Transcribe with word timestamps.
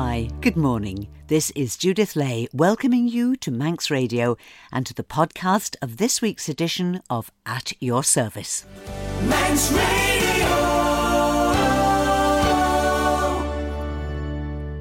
Laramie, 0.00 0.30
good 0.40 0.56
morning. 0.56 1.08
This 1.26 1.50
is 1.50 1.76
Judith 1.76 2.16
Lay 2.16 2.48
welcoming 2.54 3.06
you 3.06 3.36
to 3.36 3.50
Manx 3.50 3.90
Radio 3.90 4.38
and 4.72 4.86
to 4.86 4.94
the 4.94 5.04
podcast 5.04 5.76
of 5.82 5.98
this 5.98 6.22
week's 6.22 6.48
edition 6.48 7.02
of 7.10 7.30
At 7.44 7.74
Your 7.80 8.02
Service. 8.02 8.64
Manx 9.24 9.70
Radio. 9.70 10.46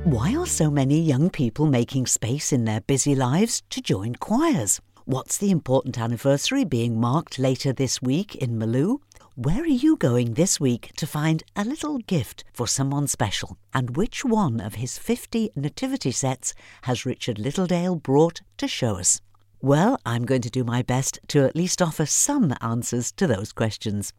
Why 0.05 0.37
are 0.37 0.47
so 0.47 0.71
many 0.71 1.01
young 1.01 1.29
people 1.29 1.65
making 1.65 2.07
space 2.07 2.53
in 2.53 2.63
their 2.63 2.79
busy 2.79 3.13
lives 3.13 3.61
to 3.71 3.81
join 3.81 4.15
choirs? 4.15 4.79
What's 5.03 5.37
the 5.37 5.51
important 5.51 5.99
anniversary 5.99 6.63
being 6.63 6.97
marked 6.97 7.37
later 7.37 7.73
this 7.73 8.01
week 8.01 8.35
in 8.35 8.57
Malew? 8.57 8.99
Where 9.41 9.63
are 9.63 9.67
you 9.67 9.95
going 9.95 10.33
this 10.33 10.59
week 10.59 10.91
to 10.97 11.07
find 11.07 11.43
a 11.55 11.63
little 11.63 11.99
gift 11.99 12.43
for 12.51 12.67
someone 12.67 13.07
special? 13.07 13.57
And 13.73 13.95
which 13.95 14.25
one 14.25 14.59
of 14.59 14.75
his 14.75 14.97
50 14.97 15.51
nativity 15.55 16.11
sets 16.11 16.53
has 16.81 17.05
Richard 17.05 17.37
Littledale 17.37 18.03
brought 18.03 18.41
to 18.57 18.67
show 18.67 18.97
us? 18.97 19.21
Well, 19.61 19.97
I'm 20.05 20.25
going 20.25 20.41
to 20.41 20.49
do 20.49 20.65
my 20.65 20.81
best 20.81 21.19
to 21.29 21.45
at 21.45 21.55
least 21.55 21.81
offer 21.81 22.05
some 22.05 22.53
answers 22.59 23.13
to 23.13 23.27
those 23.27 23.53
questions. 23.53 24.11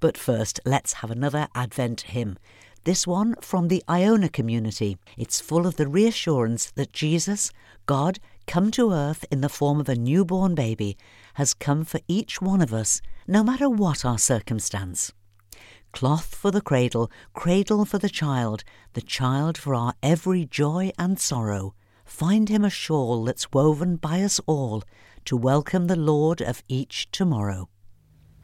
But 0.00 0.18
first, 0.18 0.58
let's 0.66 0.94
have 0.94 1.12
another 1.12 1.46
Advent 1.54 2.00
hymn. 2.00 2.36
This 2.82 3.06
one 3.06 3.36
from 3.40 3.68
the 3.68 3.84
Iona 3.88 4.28
community. 4.28 4.98
It's 5.16 5.40
full 5.40 5.68
of 5.68 5.76
the 5.76 5.86
reassurance 5.86 6.72
that 6.72 6.92
Jesus, 6.92 7.52
God, 7.86 8.18
come 8.46 8.70
to 8.72 8.92
earth 8.92 9.24
in 9.30 9.40
the 9.40 9.48
form 9.48 9.80
of 9.80 9.88
a 9.88 9.94
newborn 9.94 10.54
baby, 10.54 10.96
has 11.34 11.54
come 11.54 11.84
for 11.84 12.00
each 12.08 12.40
one 12.40 12.60
of 12.60 12.72
us, 12.72 13.00
no 13.26 13.42
matter 13.42 13.68
what 13.68 14.04
our 14.04 14.18
circumstance. 14.18 15.12
Cloth 15.92 16.34
for 16.34 16.50
the 16.50 16.60
cradle, 16.60 17.10
cradle 17.34 17.84
for 17.84 17.98
the 17.98 18.08
child, 18.08 18.64
the 18.94 19.00
child 19.00 19.56
for 19.56 19.74
our 19.74 19.94
every 20.02 20.44
joy 20.44 20.90
and 20.98 21.20
sorrow. 21.20 21.74
Find 22.04 22.48
him 22.48 22.64
a 22.64 22.70
shawl 22.70 23.24
that's 23.24 23.52
woven 23.52 23.96
by 23.96 24.22
us 24.22 24.40
all 24.46 24.82
to 25.24 25.36
welcome 25.36 25.86
the 25.86 25.96
Lord 25.96 26.42
of 26.42 26.62
each 26.68 27.10
tomorrow. 27.12 27.68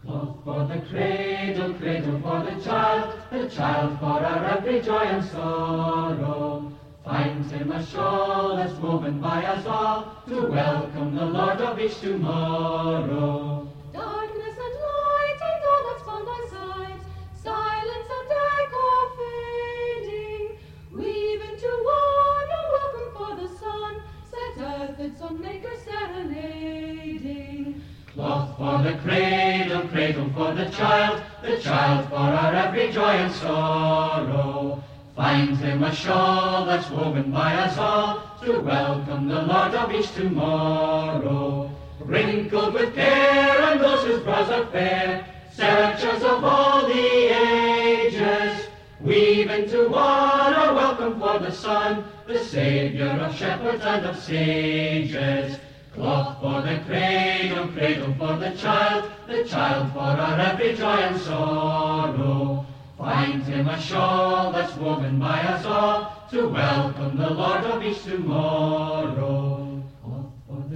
Cloth 0.03 0.45
for 0.45 0.65
the 0.65 0.81
cradle, 0.89 1.75
cradle 1.75 2.21
for 2.21 2.43
the 2.45 2.59
child, 2.63 3.21
the 3.31 3.49
child 3.49 3.99
for 3.99 4.25
our 4.25 4.45
every 4.45 4.81
joy 4.81 5.03
and 5.03 5.25
sorrow. 5.25 6.73
Find 7.11 7.45
him 7.51 7.73
a 7.73 7.85
shawl 7.85 8.55
that's 8.55 8.75
woven 8.75 9.21
by 9.21 9.45
us 9.45 9.67
all 9.67 10.23
to 10.29 10.47
welcome 10.47 11.17
the 11.17 11.25
Lord 11.25 11.61
of 11.61 11.81
each 11.81 11.99
tomorrow. 11.99 13.67
Darkness 13.93 14.57
and 14.67 14.75
light 14.87 15.41
and 15.51 15.63
all 15.71 15.83
that's 15.89 16.07
on 16.07 16.25
thy 16.25 16.43
side, 16.55 17.01
silence 17.43 18.09
and 18.17 18.31
echo 18.63 18.87
fading, 19.19 20.47
weave 20.93 21.41
into 21.51 21.71
one 21.83 22.49
a 22.59 22.63
welcome 22.79 23.11
for 23.19 23.35
the 23.43 23.49
sun, 23.59 23.93
set 24.31 24.55
earth 24.63 25.01
its 25.01 25.21
own 25.21 25.41
maker 25.41 25.75
serenading. 25.85 27.83
Cloth 28.15 28.57
for 28.57 28.83
the 28.85 28.97
cradle, 28.99 29.89
cradle 29.89 30.31
for 30.33 30.55
the 30.55 30.71
child, 30.71 31.23
the 31.43 31.59
child 31.59 32.09
for 32.09 32.15
our 32.15 32.55
every 32.55 32.93
joy 32.93 33.03
and 33.03 33.35
sorrow. 33.35 34.70
Find 35.17 35.57
him 35.57 35.83
a 35.83 35.95
shawl 35.95 36.67
that's 36.67 36.89
woven 36.91 37.33
by 37.33 37.55
us 37.55 37.77
all 37.77 38.23
to 38.45 38.61
welcome 38.61 39.29
the 39.29 39.43
Lord 39.43 39.75
of 39.75 39.93
each 39.93 40.13
tomorrow. 40.13 41.71
Wrinkled 41.99 42.75
with 42.75 42.95
care 42.95 43.61
and 43.63 43.81
those 43.81 44.05
whose 44.05 44.23
brows 44.23 44.51
are 44.51 44.67
fair, 44.67 45.27
searchers 45.53 46.23
of 46.23 46.45
all 46.45 46.87
the 46.87 46.95
ages, 46.95 48.69
weave 49.01 49.51
into 49.51 49.89
one 49.89 50.55
a 50.55 50.75
welcome 50.75 51.19
for 51.19 51.39
the 51.39 51.51
Son, 51.51 52.05
the 52.27 52.39
Saviour 52.39 53.11
of 53.11 53.35
shepherds 53.35 53.85
and 53.85 54.07
of 54.07 54.17
sages. 54.17 55.59
Cloth 55.93 56.41
for 56.41 56.63
the 56.63 56.79
cradle, 56.87 57.67
cradle 57.69 58.15
for 58.15 58.37
the 58.37 58.53
child, 58.53 59.11
the 59.27 59.45
child 59.45 59.93
for 59.93 59.99
our 59.99 60.41
every 60.41 60.75
joy 60.77 60.97
and 60.97 61.21
sorrow. 61.21 62.65
Find 63.01 63.43
him 63.43 63.67
a 63.67 63.81
shawl 63.81 64.53
that's 64.53 64.77
woven 64.77 65.19
by 65.19 65.41
us 65.41 65.65
all 65.65 66.27
to 66.31 66.49
welcome 66.49 67.17
the 67.17 67.31
Lord 67.31 67.65
of 67.65 67.83
each 67.83 68.03
tomorrow. 68.03 69.83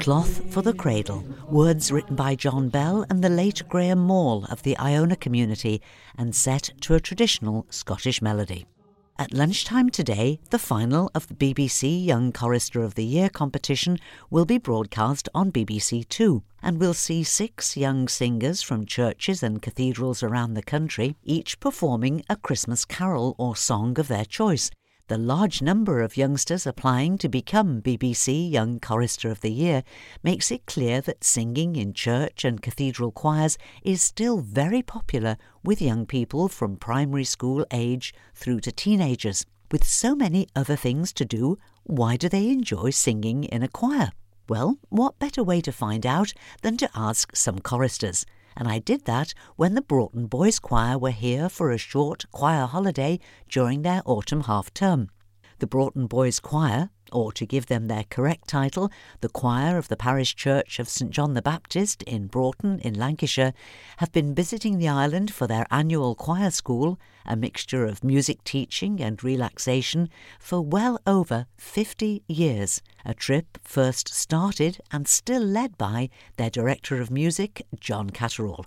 Cloth 0.01 0.51
for 0.51 0.63
the 0.63 0.73
Cradle, 0.73 1.23
words 1.51 1.93
written 1.93 2.17
by 2.17 2.35
John 2.35 2.71
Bell 2.71 3.05
and 3.11 3.23
the 3.23 3.29
late 3.29 3.63
Graham 3.69 3.99
Maule 3.99 4.47
of 4.47 4.63
the 4.63 4.77
Iona 4.79 5.17
community 5.17 5.83
and 6.17 6.35
set 6.35 6.71
to 6.81 6.95
a 6.95 7.01
traditional 7.01 7.67
Scottish 7.69 8.23
melody. 8.23 8.65
At 9.17 9.33
lunchtime 9.33 9.91
today, 9.91 10.41
the 10.51 10.59
final 10.59 11.09
of 11.15 11.29
the 11.29 11.35
BBC 11.35 12.05
Young 12.05 12.33
Chorister 12.33 12.83
of 12.83 12.97
the 12.97 13.05
Year 13.05 13.29
competition 13.29 13.99
will 14.29 14.45
be 14.45 14.59
broadcast 14.59 15.29
on 15.33 15.53
BBC 15.53 16.09
Two 16.09 16.43
and 16.61 16.81
will 16.81 16.95
see 16.95 17.23
six 17.23 17.77
young 17.77 18.09
singers 18.09 18.61
from 18.61 18.87
churches 18.87 19.41
and 19.41 19.63
cathedrals 19.63 20.25
around 20.25 20.55
the 20.55 20.65
country, 20.65 21.15
each 21.23 21.61
performing 21.61 22.25
a 22.29 22.35
Christmas 22.35 22.85
carol 22.85 23.37
or 23.39 23.55
song 23.55 24.01
of 24.01 24.09
their 24.09 24.25
choice, 24.25 24.69
the 25.09 25.19
large 25.19 25.61
number 25.61 26.01
of 26.01 26.17
youngsters 26.17 26.67
applying 26.67 27.19
to 27.19 27.29
become 27.29 27.83
BBC 27.83 28.51
Young 28.51 28.81
Chorister 28.81 29.31
of 29.31 29.43
the 29.43 29.53
Year 29.53 29.83
makes 30.23 30.51
it 30.51 30.65
clear 30.65 31.03
that 31.03 31.23
singing 31.23 31.77
in 31.77 31.93
church 31.93 32.43
and 32.43 32.63
cathedral 32.63 33.13
choirs 33.13 33.59
is 33.83 34.01
still 34.01 34.39
very 34.39 34.81
popular 34.81 35.37
with 35.63 35.83
young 35.83 36.07
people 36.07 36.49
from 36.49 36.79
primary 36.79 37.25
school 37.25 37.67
age 37.71 38.15
through 38.35 38.61
to 38.61 38.73
teenagers. 38.73 39.45
With 39.71 39.85
so 39.85 40.17
many 40.17 40.49
other 40.57 40.77
things 40.77 41.13
to 41.15 41.27
do, 41.27 41.59
why 41.83 42.17
do 42.17 42.31
they 42.31 42.49
enjoy 42.49 42.89
singing 42.89 43.45
in 43.45 43.63
a 43.63 43.69
choir? 43.69 44.11
Well, 44.49 44.79
what 44.89 45.19
better 45.19 45.43
way 45.43 45.61
to 45.63 45.73
find 45.73 46.07
out 46.07 46.33
than 46.63 46.79
to 46.79 46.89
ask 46.95 47.37
some 47.37 47.59
choristers? 47.59 48.25
And 48.57 48.69
I 48.69 48.79
did 48.79 49.05
that 49.05 49.35
when 49.57 49.75
the 49.75 49.83
Broughton 49.83 50.27
Boys 50.27 50.59
Choir 50.59 50.99
were 50.99 51.11
here 51.11 51.49
for 51.49 51.71
a 51.71 51.79
short 51.79 52.25
choir 52.33 52.67
holiday 52.67 53.21
during 53.49 53.83
their 53.83 54.03
autumn 54.05 54.43
half 54.43 54.73
term. 54.73 55.11
The 55.59 55.67
Broughton 55.67 56.07
Boys 56.07 56.41
Choir, 56.41 56.91
or 57.13 57.33
to 57.33 57.47
give 57.47 57.67
them 57.67 57.87
their 57.87 58.05
correct 58.11 58.49
title, 58.49 58.91
the 59.21 59.29
choir 59.29 59.77
of 59.79 59.89
the 59.89 59.97
parish 59.97 60.35
church 60.35 60.79
of 60.79 60.89
St 60.89 61.11
John 61.11 61.35
the 61.35 61.43
Baptist 61.43 62.03
in 62.05 62.27
Broughton 62.27 62.79
in 62.81 62.95
Lancashire, 62.95 63.53
have 63.99 64.13
been 64.13 64.35
visiting 64.35 64.79
the 64.79 64.89
island 64.89 65.33
for 65.33 65.47
their 65.47 65.67
annual 65.71 66.15
choir 66.15 66.51
school, 66.51 66.99
a 67.27 67.37
mixture 67.37 67.85
of 67.85 68.05
music 68.05 68.43
teaching 68.45 69.01
and 69.01 69.23
relaxation, 69.25 70.09
for 70.39 70.61
well 70.61 70.99
over 71.07 71.47
50 71.57 72.23
years, 72.27 72.83
a 73.05 73.15
trip 73.15 73.59
first 73.63 74.09
started 74.13 74.81
and 74.91 75.09
still 75.09 75.43
led 75.43 75.79
by 75.79 76.11
their 76.37 76.51
director 76.51 77.01
of 77.01 77.11
music, 77.11 77.67
John 77.79 78.11
Catterall. 78.11 78.67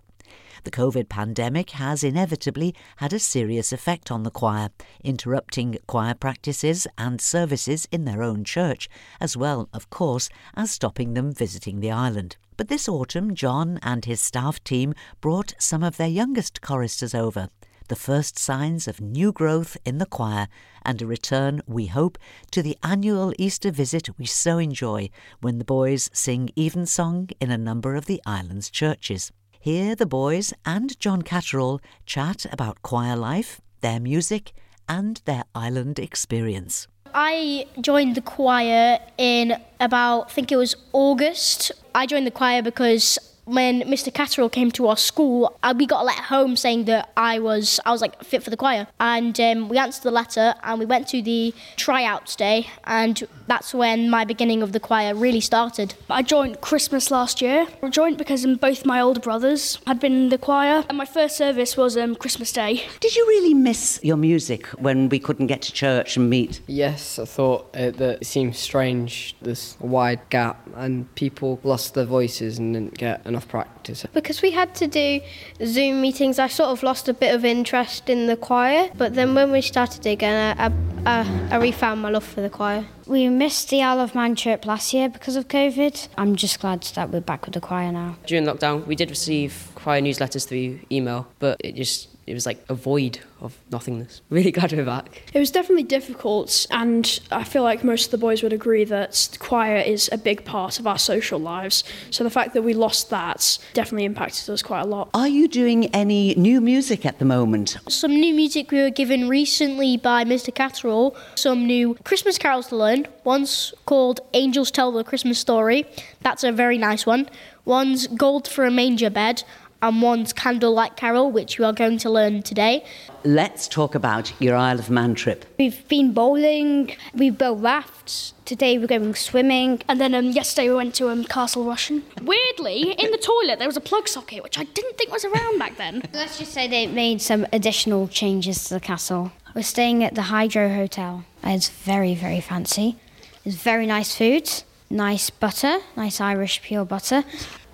The 0.64 0.72
COVID 0.72 1.10
pandemic 1.10 1.72
has 1.72 2.04
inevitably 2.04 2.76
had 2.98 3.14
a 3.14 3.20
serious 3.20 3.72
effect 3.72 4.12
on 4.12 4.24
the 4.24 4.32
choir, 4.32 4.70
interrupting 5.04 5.78
choir 5.88 6.14
practices 6.14 6.88
and 6.98 7.22
services 7.22 7.88
in 7.92 8.06
their 8.06 8.24
own 8.24 8.44
church, 8.44 8.90
as 9.20 9.38
well, 9.38 9.70
of 9.74 9.90
course, 9.90 10.30
as 10.56 10.72
stopping 10.72 11.14
them 11.14 11.34
visiting 11.34 11.80
the 11.80 11.92
island. 11.92 12.38
But 12.58 12.68
this 12.68 12.90
autumn, 12.90 13.36
John 13.36 13.80
and 13.84 14.06
his 14.06 14.20
staff 14.20 14.64
team 14.64 14.94
brought 15.22 15.54
some 15.60 15.84
of 15.84 15.98
their 15.98 16.08
youngest 16.08 16.62
choristers 16.62 17.14
over, 17.14 17.50
the 17.88 17.96
first 17.96 18.38
signs 18.38 18.88
of 18.88 19.00
new 19.00 19.32
growth 19.32 19.78
in 19.86 19.98
the 19.98 20.06
choir 20.06 20.48
and 20.84 21.02
a 21.02 21.06
return, 21.06 21.62
we 21.66 21.86
hope, 21.86 22.18
to 22.52 22.62
the 22.62 22.78
annual 22.84 23.34
Easter 23.38 23.72
visit 23.72 24.10
we 24.18 24.26
so 24.26 24.58
enjoy 24.58 25.10
when 25.42 25.58
the 25.58 25.66
boys 25.66 26.10
sing 26.12 26.50
evensong 26.58 27.30
in 27.40 27.50
a 27.50 27.58
number 27.58 27.96
of 27.96 28.06
the 28.06 28.22
island's 28.26 28.70
churches. 28.70 29.32
Here, 29.60 29.96
the 29.96 30.06
boys 30.06 30.54
and 30.66 30.98
John 31.00 31.22
Catterall 31.24 31.82
chat 32.06 32.46
about 32.52 32.82
choir 32.84 33.16
life, 33.16 33.60
their 33.82 34.00
music, 34.00 34.54
and 34.88 35.22
their 35.26 35.44
island 35.54 36.00
experience. 36.00 36.88
I 37.14 37.66
joined 37.82 38.16
the 38.16 38.22
choir 38.22 39.00
in 39.18 39.56
about, 39.80 40.30
I 40.30 40.34
think 40.34 40.52
it 40.52 40.58
was 40.58 40.76
August. 40.94 41.72
I 41.96 42.06
joined 42.06 42.28
the 42.28 42.32
choir 42.32 42.62
because 42.62 43.18
when 43.48 43.82
Mr. 43.84 44.14
Catterall 44.14 44.50
came 44.50 44.72
to 44.72 44.88
our 44.88 44.98
school, 44.98 45.58
uh, 45.64 45.74
we 45.76 45.86
got 45.86 46.02
a 46.02 46.06
letter 46.06 46.22
home 46.24 46.56
saying 46.58 46.84
that 46.86 47.12
I 47.16 47.40
was 47.40 47.80
I 47.86 47.92
was 47.92 48.02
like 48.02 48.22
fit 48.24 48.44
for 48.44 48.50
the 48.50 48.58
choir, 48.58 48.88
and 49.00 49.40
um, 49.40 49.70
we 49.70 49.78
answered 49.78 50.04
the 50.04 50.12
letter 50.12 50.54
and 50.64 50.80
we 50.80 50.86
went 50.86 51.08
to 51.10 51.22
the 51.22 51.54
tryouts 51.78 52.36
day, 52.36 52.68
and 52.84 53.26
that's 53.48 53.74
when 53.74 54.10
my 54.10 54.26
beginning 54.26 54.62
of 54.62 54.74
the 54.74 54.80
choir 54.80 55.16
really 55.16 55.40
started. 55.40 55.96
I 56.10 56.24
joined 56.24 56.60
Christmas 56.60 57.10
last 57.10 57.42
year. 57.42 57.68
I 57.82 57.90
joined 57.90 58.18
because 58.18 58.46
both 58.58 58.86
my 58.86 59.00
older 59.00 59.22
brothers 59.22 59.80
had 59.88 60.00
been 60.00 60.14
in 60.14 60.30
the 60.30 60.38
choir, 60.38 60.84
and 60.90 60.98
my 60.98 61.06
first 61.06 61.38
service 61.38 61.78
was 61.78 61.96
um, 61.96 62.16
Christmas 62.16 62.52
Day. 62.52 62.86
Did 63.00 63.16
you 63.16 63.26
really 63.28 63.54
miss 63.54 64.00
your 64.04 64.18
music 64.18 64.68
when 64.68 65.08
we 65.08 65.20
couldn't 65.20 65.48
get 65.48 65.62
to 65.64 65.72
church 65.72 66.18
and 66.18 66.30
meet? 66.30 66.60
Yes, 66.68 67.18
I 67.18 67.26
thought 67.26 67.74
uh, 67.74 67.92
that 67.92 68.22
it 68.22 68.26
seemed 68.26 68.58
strange. 68.58 69.36
This 69.42 69.78
wide 69.80 70.20
gap, 70.30 70.68
and 70.76 71.14
people 71.16 71.62
lost 71.64 71.94
their 71.94 72.06
voices 72.06 72.60
and 72.60 72.74
didn't 72.74 72.98
get 72.98 73.26
an 73.26 73.37
enough 73.38 73.48
practice. 73.48 74.06
Because 74.14 74.42
we 74.42 74.52
had 74.52 74.74
to 74.76 74.88
do 74.88 75.22
Zoom 75.64 76.02
meetings, 76.02 76.40
I 76.40 76.48
sort 76.48 76.70
of 76.70 76.84
lost 76.84 77.08
a 77.08 77.14
bit 77.14 77.34
of 77.36 77.46
interest 77.46 78.10
in 78.10 78.28
the 78.28 78.36
choir. 78.36 78.90
But 78.98 79.14
then 79.14 79.36
when 79.36 79.52
we 79.52 79.62
started 79.62 80.06
again, 80.06 80.58
I, 80.58 80.72
I, 81.06 81.50
I 81.52 81.58
refound 81.58 82.02
my 82.02 82.10
love 82.10 82.24
for 82.24 82.42
the 82.42 82.50
choir. 82.50 82.86
We 83.06 83.30
missed 83.30 83.70
the 83.70 83.82
Isle 83.84 84.00
of 84.00 84.16
Man 84.16 84.36
trip 84.36 84.66
last 84.66 84.94
year 84.94 85.08
because 85.08 85.36
of 85.36 85.48
COVID. 85.48 86.08
I'm 86.18 86.36
just 86.36 86.60
glad 86.60 86.82
that 86.96 87.12
we're 87.12 87.22
back 87.22 87.46
with 87.46 87.54
the 87.54 87.62
choir 87.62 87.92
now. 87.92 88.18
During 88.26 88.46
lockdown, 88.46 88.86
we 88.88 88.96
did 88.96 89.10
receive 89.10 89.70
choir 89.76 90.02
newsletters 90.02 90.48
through 90.48 90.80
email, 90.92 91.28
but 91.40 91.58
it 91.64 91.76
just 91.76 92.10
it 92.28 92.34
was 92.34 92.46
like 92.46 92.64
a 92.68 92.76
void 92.76 93.20
of 93.42 93.58
nothingness. 93.72 94.22
Really 94.30 94.52
glad 94.52 94.74
we're 94.74 94.86
back. 94.86 95.24
It 95.34 95.40
was 95.40 95.50
definitely 95.50 95.84
difficult, 95.84 96.68
and 96.70 97.20
I 97.32 97.44
feel 97.44 97.64
like 97.64 97.84
most 97.84 98.06
of 98.06 98.12
the 98.12 98.18
boys 98.18 98.44
would 98.44 98.54
agree 98.54 98.84
that 98.84 99.38
choir 99.40 99.78
is 99.78 100.10
a 100.12 100.18
big 100.18 100.44
part 100.44 100.80
of 100.80 100.86
our 100.86 100.98
social 100.98 101.40
lives. 101.40 101.84
So 102.12 102.24
the 102.24 102.30
fact 102.30 102.54
that 102.54 102.62
we 102.62 102.74
lost 102.74 103.10
that 103.10 103.58
definitely 103.74 104.06
impacted 104.06 104.50
us 104.50 104.62
quite 104.62 104.82
a 104.82 104.86
lot. 104.86 105.10
Are 105.14 105.28
you 105.28 105.48
doing 105.48 105.86
any 105.96 106.36
new 106.36 106.60
music 106.62 107.06
at 107.06 107.20
the 107.20 107.26
moment? 107.26 107.78
Some 107.88 108.12
new 108.12 108.34
music 108.34 108.70
we 108.70 108.82
were 108.82 108.90
given 108.90 109.30
recently 109.30 109.98
by 109.98 110.26
Mr. 110.26 110.54
Catterall, 110.54 111.16
some 111.36 111.66
new 111.66 111.96
Christmas 112.04 112.38
carols 112.38 112.68
to 112.68 112.76
learn. 112.76 113.08
One's 113.24 113.74
called 113.86 114.20
Angels 114.34 114.70
Tell 114.70 114.92
the 114.92 115.04
Christmas 115.04 115.40
Story. 115.40 115.86
That's 116.22 116.44
a 116.44 116.52
very 116.52 116.78
nice 116.78 117.06
one. 117.06 117.30
One's 117.66 118.08
Gold 118.08 118.48
for 118.48 118.66
a 118.66 118.72
Manger 118.72 119.10
Bed 119.10 119.44
and 119.82 120.02
one's 120.02 120.34
Candlelight 120.34 120.96
Carol, 120.96 121.32
which 121.32 121.60
we 121.60 121.66
are 121.66 121.74
going 121.74 121.98
to 122.00 122.10
learn 122.10 122.42
today. 122.44 122.84
Let's 123.24 123.68
talk 123.68 123.96
about 123.96 124.32
your 124.42 124.56
Isle 124.56 124.80
of 124.80 124.90
Man 124.90 125.16
trip. 125.16 125.46
We've 125.58 125.88
been 125.88 126.14
bowling, 126.14 126.96
we've 127.14 127.38
built 127.38 127.62
rafts. 127.62 128.34
Today 128.46 128.78
we're 128.78 128.88
going 128.88 129.14
swimming. 129.16 129.82
And 129.88 130.00
then 130.00 130.16
um, 130.16 130.32
yesterday 130.32 130.70
we 130.70 130.76
went 130.76 130.96
to 130.96 131.10
um, 131.10 131.26
Castle 131.26 131.66
Rushen. 131.66 132.04
Weirdly, 132.22 132.92
in 132.92 133.12
the 133.12 133.18
toilet 133.18 133.60
there 133.60 133.68
was 133.68 133.78
a 133.78 133.82
plug 133.82 134.08
socket, 134.08 134.44
which 134.44 134.58
I 134.58 134.64
didn't 134.64 134.98
think 134.98 135.12
was 135.12 135.26
around 135.26 135.60
back 135.60 135.78
then. 135.78 136.02
Let's 136.14 136.40
just 136.40 136.54
say 136.54 136.68
they 136.68 136.88
made 136.88 137.22
some 137.22 137.46
additional 137.52 138.08
changes 138.08 138.64
to 138.66 138.76
the 138.76 138.80
castle. 138.80 139.32
We're 139.54 139.64
staying 139.64 140.04
at 140.04 140.16
the 140.16 140.24
Hydro 140.24 140.70
Hotel. 140.70 141.26
It's 141.44 141.70
very, 141.70 142.16
very 142.16 142.42
fancy. 142.42 142.98
It's 143.44 143.56
very 143.56 143.86
nice 143.86 144.16
food, 144.16 144.50
nice 144.90 145.30
butter, 145.30 145.80
nice 145.96 146.20
Irish 146.22 146.62
pure 146.62 146.86
butter. 146.86 147.24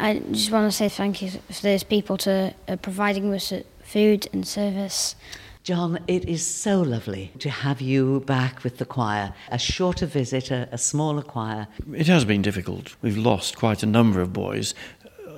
I 0.04 0.20
just 0.34 0.52
want 0.52 0.70
to 0.70 0.76
say 0.76 0.90
thank 0.90 1.22
you 1.22 1.30
for 1.30 1.62
those 1.62 1.86
people 1.86 2.18
to 2.18 2.54
uh, 2.68 2.76
providing 2.76 3.34
us 3.34 3.54
food 3.84 4.28
and 4.34 4.46
service. 4.46 5.16
John, 5.64 5.98
it 6.10 6.28
is 6.28 6.46
so 6.46 6.82
lovely 6.82 7.32
to 7.40 7.50
have 7.50 7.80
you 7.80 8.20
back 8.20 8.66
with 8.66 8.80
the 8.80 8.86
choir. 8.86 9.34
A 9.50 9.58
shorter 9.58 10.06
visit, 10.06 10.52
a, 10.52 10.68
a 10.74 10.78
smaller 10.78 11.22
choir. 11.22 11.70
It 11.96 12.08
has 12.08 12.26
been 12.26 12.42
difficult. 12.42 12.98
We've 13.02 13.16
lost 13.18 13.56
quite 13.56 13.82
a 13.82 13.86
number 13.86 14.20
of 14.20 14.34
boys. 14.34 14.76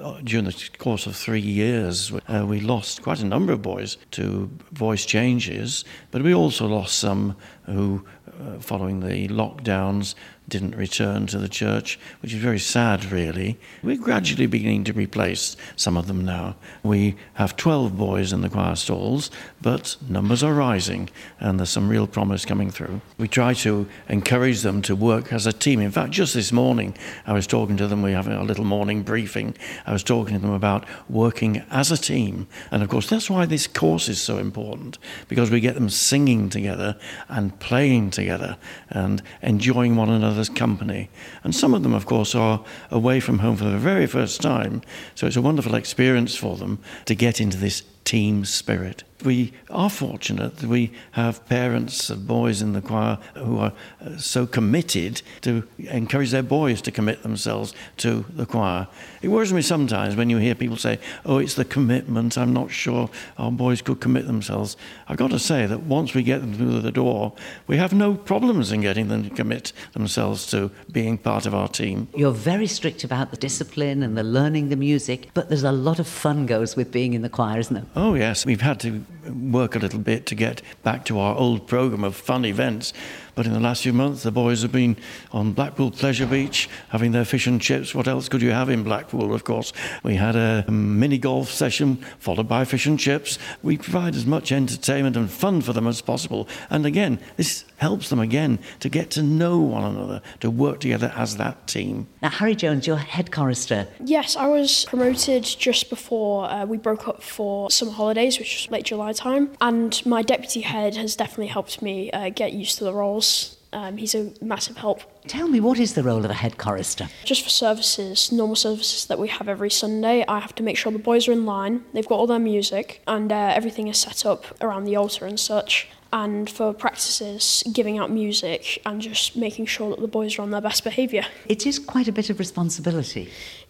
Uh, 0.02 0.20
During 0.24 0.46
the 0.46 0.70
course 0.80 1.06
of 1.06 1.16
three 1.16 1.42
years, 1.42 2.12
uh, 2.28 2.44
we 2.48 2.60
lost 2.60 3.04
quite 3.04 3.20
a 3.22 3.26
number 3.26 3.54
of 3.54 3.62
boys 3.62 4.00
to 4.12 4.50
voice 4.72 5.06
changes, 5.06 5.86
but 6.10 6.24
we 6.24 6.34
also 6.34 6.66
lost 6.66 6.98
some 6.98 7.36
who, 7.68 8.04
uh, 8.28 8.58
following 8.60 9.02
the 9.02 9.28
lockdowns, 9.28 10.16
didn't 10.48 10.76
return 10.76 11.26
to 11.28 11.40
the 11.40 11.50
church, 11.50 12.00
which 12.22 12.34
is 12.34 12.40
very 12.40 12.60
sad, 12.60 13.12
really. 13.12 13.58
We're 13.82 13.98
gradually 13.98 14.46
beginning 14.46 14.84
to 14.86 14.94
replace 14.94 15.58
some 15.76 15.98
of 15.98 16.08
them 16.08 16.24
now. 16.24 16.56
We 16.84 17.16
have 17.34 17.58
12 17.58 17.98
boys 17.98 18.32
in 18.32 18.42
the 18.42 18.50
choir 18.50 18.76
stalls, 18.76 19.32
but 19.62 19.98
numbers 20.08 20.44
are 20.44 20.54
rising, 20.54 21.10
and 21.40 21.60
there's 21.60 21.72
some 21.72 21.90
real 21.90 22.06
promise 22.06 22.46
coming 22.46 22.70
through. 22.70 23.02
We 23.18 23.28
try 23.28 23.54
to 23.56 23.88
encourage 24.08 24.62
them 24.62 24.82
to 24.84 24.96
work 24.96 25.34
as 25.34 25.48
a 25.48 25.54
team. 25.54 25.80
In 25.80 25.92
fact, 25.92 26.12
just 26.12 26.36
this 26.36 26.52
morning, 26.52 26.96
I 27.26 27.34
was 27.34 27.48
talking 27.48 27.78
to 27.78 27.88
them, 27.88 28.04
we 28.04 28.12
have 28.12 28.28
a 28.28 28.44
little 28.44 28.66
morning 28.66 29.02
briefing. 29.02 29.56
I 29.86 29.94
was 29.94 30.04
talking 30.04 30.36
to 30.36 30.42
them 30.42 30.54
about 30.54 30.86
working 31.10 31.64
as 31.72 31.92
a 31.92 31.98
team. 31.98 32.48
And 32.70 32.84
of 32.84 32.90
course, 32.90 33.10
that's 33.10 33.30
why 33.30 33.46
this 33.46 33.66
course 33.66 34.08
is 34.10 34.22
so 34.22 34.38
important, 34.38 35.00
because 35.28 35.50
we 35.50 35.60
get 35.60 35.74
them 35.74 35.90
singing 35.90 36.50
together 36.50 36.98
and 37.30 37.60
playing 37.60 38.12
together 38.12 38.58
and 38.90 39.24
enjoying 39.42 39.96
one 39.96 40.10
another 40.10 40.35
other's 40.36 40.50
company. 40.50 41.10
And 41.44 41.56
some 41.56 41.74
of 41.74 41.84
them, 41.84 41.94
of 41.94 42.06
course, 42.06 42.36
are 42.36 42.64
away 42.92 43.20
from 43.20 43.40
home 43.40 43.56
for 43.56 43.66
the 43.66 43.78
very 43.78 44.06
first 44.06 44.42
time. 44.42 44.82
So 45.16 45.28
it's 45.28 45.36
a 45.36 45.42
wonderful 45.42 45.76
experience 45.76 46.36
for 46.36 46.58
them 46.58 46.80
to 47.06 47.16
get 47.16 47.42
into 47.42 47.58
this 47.58 47.84
team 48.04 48.46
spirit. 48.46 49.04
We 49.26 49.54
are 49.72 49.90
fortunate 49.90 50.58
that 50.58 50.70
we 50.70 50.92
have 51.12 51.46
parents 51.48 52.12
of 52.12 52.28
boys 52.28 52.62
in 52.62 52.74
the 52.74 52.82
choir 52.82 53.18
who 53.36 53.58
are 53.58 53.74
uh, 54.00 54.18
so 54.18 54.46
committed 54.46 55.24
to 55.42 55.68
encourage 55.80 56.30
their 56.30 56.44
boys 56.44 56.82
to 56.84 56.92
commit 56.92 57.24
themselves 57.24 57.74
to 57.98 58.24
the 58.30 58.46
choir. 58.46 58.88
It 59.24 59.30
worries 59.30 59.52
me 59.52 59.64
sometimes 59.64 60.16
when 60.16 60.30
you 60.30 60.38
hear 60.38 60.54
people 60.54 60.78
say, 60.78 61.00
Oh, 61.26 61.40
it's 61.40 61.56
the 61.56 61.66
commitment, 61.66 62.38
I'm 62.38 62.54
not 62.54 62.70
sure 62.70 63.10
our 63.38 63.52
boys 63.52 63.82
could 63.82 64.00
commit 64.00 64.28
themselves. 64.28 64.78
I've 65.08 65.18
got 65.18 65.32
to 65.32 65.40
say 65.40 65.66
that 65.66 65.82
once 65.82 66.14
we 66.14 66.22
get 66.22 66.42
them 66.42 66.54
through 66.54 66.82
the 66.82 66.92
door, 66.92 67.34
we 67.66 67.78
have 67.78 67.94
no 67.94 68.14
problems 68.14 68.72
in 68.72 68.82
getting 68.82 69.08
them 69.08 69.24
to 69.28 69.36
commit 69.36 69.74
themselves 69.94 70.46
to 70.48 70.70
being 70.92 71.18
part 71.18 71.48
of 71.48 71.56
our 71.56 71.68
team. 71.68 72.08
You're 72.16 72.32
very 72.32 72.68
strict 72.68 73.04
about 73.04 73.32
the 73.32 73.38
discipline 73.38 74.04
and 74.04 74.16
the 74.16 74.24
learning 74.24 74.70
the 74.70 74.76
music, 74.76 75.30
but 75.34 75.50
there's 75.50 75.64
a 75.64 75.72
lot 75.72 75.98
of 75.98 76.08
fun 76.08 76.46
goes 76.46 76.76
with 76.76 76.92
being 76.92 77.14
in 77.14 77.24
the 77.24 77.30
choir, 77.30 77.60
isn't 77.60 77.74
there? 77.74 77.86
Oh, 77.96 78.14
yes. 78.14 78.46
We've 78.46 78.62
had 78.62 78.80
to 78.82 79.04
work 79.30 79.76
a 79.76 79.80
little 79.80 80.00
bit 80.00 80.26
to 80.28 80.36
get 80.36 80.62
back 80.84 81.06
to 81.06 81.20
our 81.20 81.36
old 81.36 81.68
program 81.68 82.04
of 82.04 82.16
fun 82.16 82.46
events. 82.46 82.94
But 83.36 83.46
in 83.46 83.54
the 83.54 83.60
last 83.60 83.84
few 83.84 83.92
months, 83.92 84.24
the 84.24 84.32
boys 84.32 84.62
have 84.62 84.72
been 84.72 84.96
on 85.34 85.52
Blackpool 85.52 85.92
Pleasure 85.92 86.26
Beach 86.26 86.70
having 86.90 87.12
their 87.12 87.26
fish 87.26 87.48
and 87.48 87.62
chips. 87.62 87.94
What 87.94 88.08
else 88.08 88.30
could 88.30 88.42
you 88.42 88.52
have 88.52 88.70
in 88.70 88.84
Blackpool, 88.84 89.34
of 89.34 89.44
course? 89.44 89.74
We 90.04 90.16
had 90.16 90.38
a 90.38 90.66
mini 90.72 91.18
golf 91.18 91.50
session 91.50 91.98
followed 92.18 92.48
by 92.48 92.64
fish 92.64 92.86
and 92.86 92.98
chips. 92.98 93.38
We 93.62 93.78
provide 93.78 94.16
as 94.16 94.26
much 94.26 94.54
entertainment 94.54 95.18
and 95.18 95.30
fun 95.30 95.62
for 95.62 95.74
them 95.74 95.86
as 95.86 96.02
possible. 96.02 96.48
And 96.70 96.86
again, 96.86 97.20
this 97.36 97.66
helps 97.78 98.10
them 98.10 98.20
again 98.20 98.60
to 98.80 98.88
get 98.88 99.10
to 99.12 99.22
know 99.22 99.60
one 99.60 99.84
another, 99.84 100.22
to 100.40 100.50
work 100.50 100.80
together 100.80 101.12
as 101.16 101.36
that 101.36 101.68
team. 101.68 102.08
Now, 102.22 102.30
Harry 102.30 102.56
Jones, 102.56 102.88
you're 102.88 102.96
head 102.96 103.34
chorister. 103.34 103.88
Yes, 104.00 104.38
I 104.38 104.48
was 104.48 104.86
promoted 104.86 105.44
just 105.44 105.90
before 105.90 106.50
uh, 106.50 106.66
we 106.66 106.78
broke 106.78 107.08
up 107.10 107.22
for 107.22 107.70
summer 107.70 107.92
holidays, 107.92 108.40
which 108.40 108.62
was 108.62 108.72
late 108.72 108.86
July 108.86 109.12
time. 109.12 109.52
And 109.60 110.04
my 110.06 110.22
deputy 110.22 110.62
head 110.62 110.96
has 110.96 111.18
definitely 111.18 111.48
helped 111.48 111.82
me 111.82 112.10
uh, 112.12 112.30
get 112.30 112.54
used 112.54 112.78
to 112.78 112.86
the 112.86 112.94
roles. 112.94 113.25
Um, 113.74 113.98
he's 113.98 114.16
a 114.16 114.32
massive 114.42 114.78
help. 114.78 115.02
Tell 115.28 115.50
me, 115.50 115.60
what 115.60 115.80
is 115.80 115.96
the 115.96 116.04
role 116.04 116.24
of 116.24 116.32
a 116.32 116.40
head 116.44 116.58
chorister? 116.58 117.10
Just 117.26 117.44
for 117.44 117.50
services, 117.50 118.32
normal 118.32 118.56
services 118.56 119.06
that 119.08 119.20
we 119.20 119.28
have 119.28 119.50
every 119.50 119.70
Sunday, 119.70 120.24
I 120.30 120.40
have 120.40 120.56
to 120.56 120.64
make 120.64 120.78
sure 120.78 120.94
the 120.94 121.10
boys 121.12 121.28
are 121.28 121.34
in 121.34 121.46
line, 121.46 121.84
they've 121.94 122.08
got 122.08 122.16
all 122.16 122.28
their 122.28 122.40
music, 122.40 123.02
and 123.06 123.32
uh, 123.34 123.52
everything 123.54 123.90
is 123.90 123.98
set 123.98 124.26
up 124.26 124.46
around 124.62 124.86
the 124.86 124.96
altar 124.96 125.26
and 125.26 125.38
such. 125.38 125.90
And 126.14 126.50
for 126.50 126.74
practices, 126.74 127.64
giving 127.74 127.98
out 127.98 128.10
music 128.10 128.82
and 128.86 129.02
just 129.02 129.36
making 129.36 129.66
sure 129.66 129.90
that 129.90 130.00
the 130.00 130.08
boys 130.08 130.40
are 130.40 130.44
on 130.44 130.52
their 130.52 130.62
best 130.62 130.86
behaviour. 130.86 131.26
It 131.50 131.66
is 131.66 131.78
quite 131.78 132.08
a 132.08 132.14
bit 132.14 132.30
of 132.30 132.40
responsibility. 132.40 133.30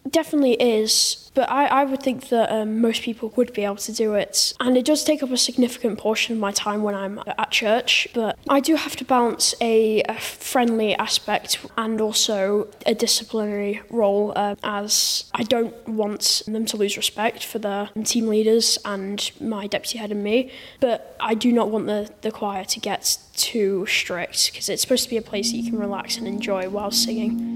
Definitely 0.09 0.53
is, 0.53 1.31
but 1.33 1.49
I, 1.49 1.65
I 1.65 1.83
would 1.83 2.01
think 2.01 2.29
that 2.29 2.51
um, 2.51 2.79
most 2.79 3.01
people 3.01 3.33
would 3.35 3.53
be 3.53 3.63
able 3.65 3.77
to 3.77 3.91
do 3.91 4.13
it. 4.13 4.53
And 4.59 4.77
it 4.77 4.85
does 4.85 5.03
take 5.03 5.23
up 5.23 5.31
a 5.31 5.37
significant 5.37 5.97
portion 5.97 6.35
of 6.35 6.39
my 6.39 6.51
time 6.51 6.83
when 6.83 6.93
I'm 6.93 7.19
at 7.25 7.49
church, 7.49 8.07
but 8.13 8.37
I 8.47 8.59
do 8.59 8.75
have 8.75 8.95
to 8.97 9.05
balance 9.05 9.55
a, 9.61 10.03
a 10.03 10.13
friendly 10.19 10.95
aspect 10.95 11.65
and 11.75 11.99
also 11.99 12.67
a 12.85 12.93
disciplinary 12.93 13.81
role, 13.89 14.31
uh, 14.35 14.55
as 14.63 15.25
I 15.33 15.41
don't 15.41 15.75
want 15.87 16.43
them 16.45 16.65
to 16.67 16.77
lose 16.77 16.97
respect 16.97 17.43
for 17.43 17.57
their 17.57 17.89
team 18.03 18.27
leaders 18.27 18.77
and 18.85 19.31
my 19.41 19.65
deputy 19.65 19.97
head 19.97 20.11
and 20.11 20.23
me, 20.23 20.51
but 20.79 21.17
I 21.19 21.33
do 21.33 21.51
not 21.51 21.71
want 21.71 21.87
the, 21.87 22.11
the 22.21 22.31
choir 22.31 22.63
to 22.63 22.79
get 22.79 23.17
too 23.35 23.87
strict 23.87 24.51
because 24.51 24.69
it's 24.69 24.83
supposed 24.83 25.03
to 25.05 25.09
be 25.09 25.17
a 25.17 25.21
place 25.21 25.51
that 25.51 25.57
you 25.57 25.69
can 25.69 25.79
relax 25.79 26.17
and 26.17 26.27
enjoy 26.27 26.69
while 26.69 26.91
singing. 26.91 27.54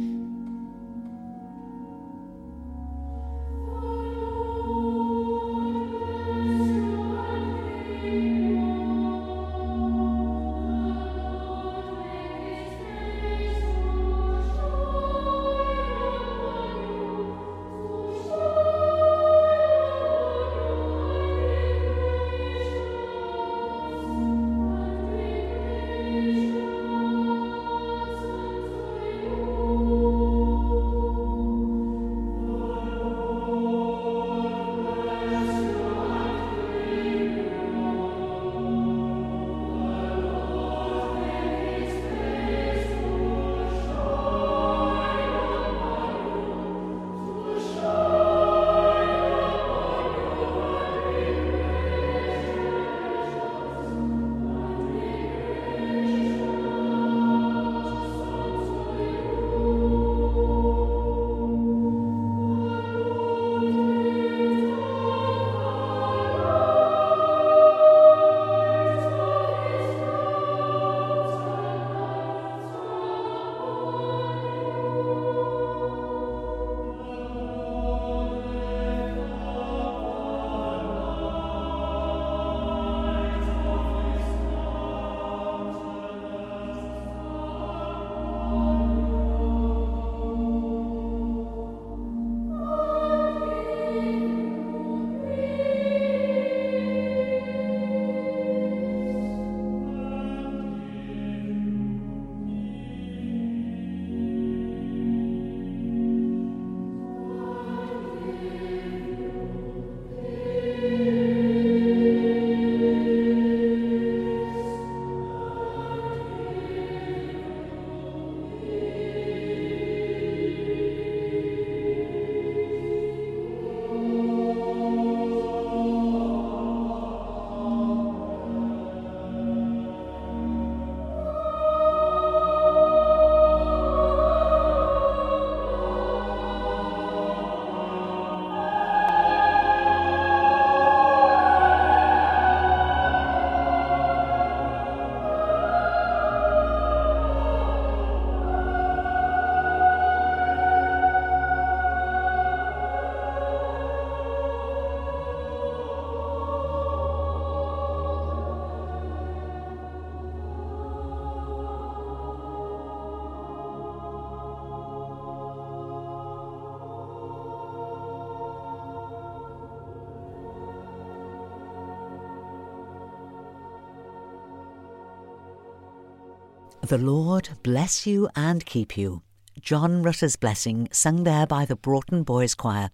The 176.82 176.98
Lord 176.98 177.50
bless 177.62 178.08
you 178.08 178.30
and 178.36 178.66
keep 178.66 178.98
you. 178.98 179.22
John 179.60 180.02
Rutter's 180.02 180.38
blessing, 180.38 180.88
sung 180.92 181.24
there 181.24 181.46
by 181.46 181.66
the 181.66 181.76
Broughton 181.76 182.24
Boys 182.24 182.56
Choir, 182.56 182.90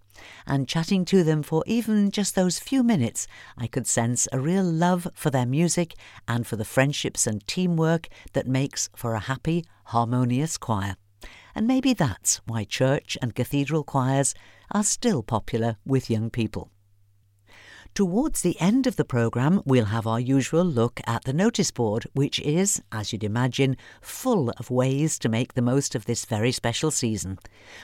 and 0.48 0.68
chatting 0.68 1.06
to 1.06 1.24
them 1.24 1.44
for 1.44 1.63
even 1.68 2.10
just 2.10 2.34
those 2.34 2.58
few 2.58 2.84
minutes, 2.84 3.27
I 3.58 3.68
could 3.68 3.86
sense 3.86 4.27
a 4.32 4.39
real 4.39 4.63
love 4.63 5.08
for 5.13 5.30
their 5.30 5.46
music 5.46 5.94
and 6.27 6.48
for 6.48 6.56
the 6.56 6.65
friendships 6.65 7.27
and 7.27 7.46
teamwork 7.48 8.10
that 8.34 8.48
makes 8.48 8.89
for 8.96 9.13
a 9.13 9.20
happy, 9.20 9.63
harmonious 9.86 10.58
choir. 10.58 10.98
And 11.54 11.68
maybe 11.68 11.94
that's 11.94 12.42
why 12.48 12.63
church 12.63 13.18
and 13.22 13.36
cathedral 13.36 13.84
choirs 13.84 14.34
are 14.72 14.84
still 14.84 15.22
popular 15.22 15.77
with 15.86 16.10
young 16.10 16.32
people. 16.32 16.72
Towards 17.95 18.41
the 18.41 18.59
end 18.59 18.87
of 18.87 18.97
the 18.97 19.05
programme, 19.05 19.61
we'll 19.63 19.85
have 19.85 20.05
our 20.05 20.19
usual 20.19 20.65
look 20.65 20.99
at 21.07 21.23
the 21.23 21.31
notice 21.31 21.71
board, 21.71 22.05
which 22.11 22.41
is, 22.41 22.81
as 22.91 23.13
you'd 23.13 23.23
imagine, 23.23 23.77
full 24.01 24.49
of 24.57 24.69
ways 24.69 25.17
to 25.19 25.29
make 25.29 25.53
the 25.53 25.61
most 25.61 25.95
of 25.95 26.03
this 26.03 26.25
very 26.25 26.51
special 26.51 26.91
season. 26.91 27.39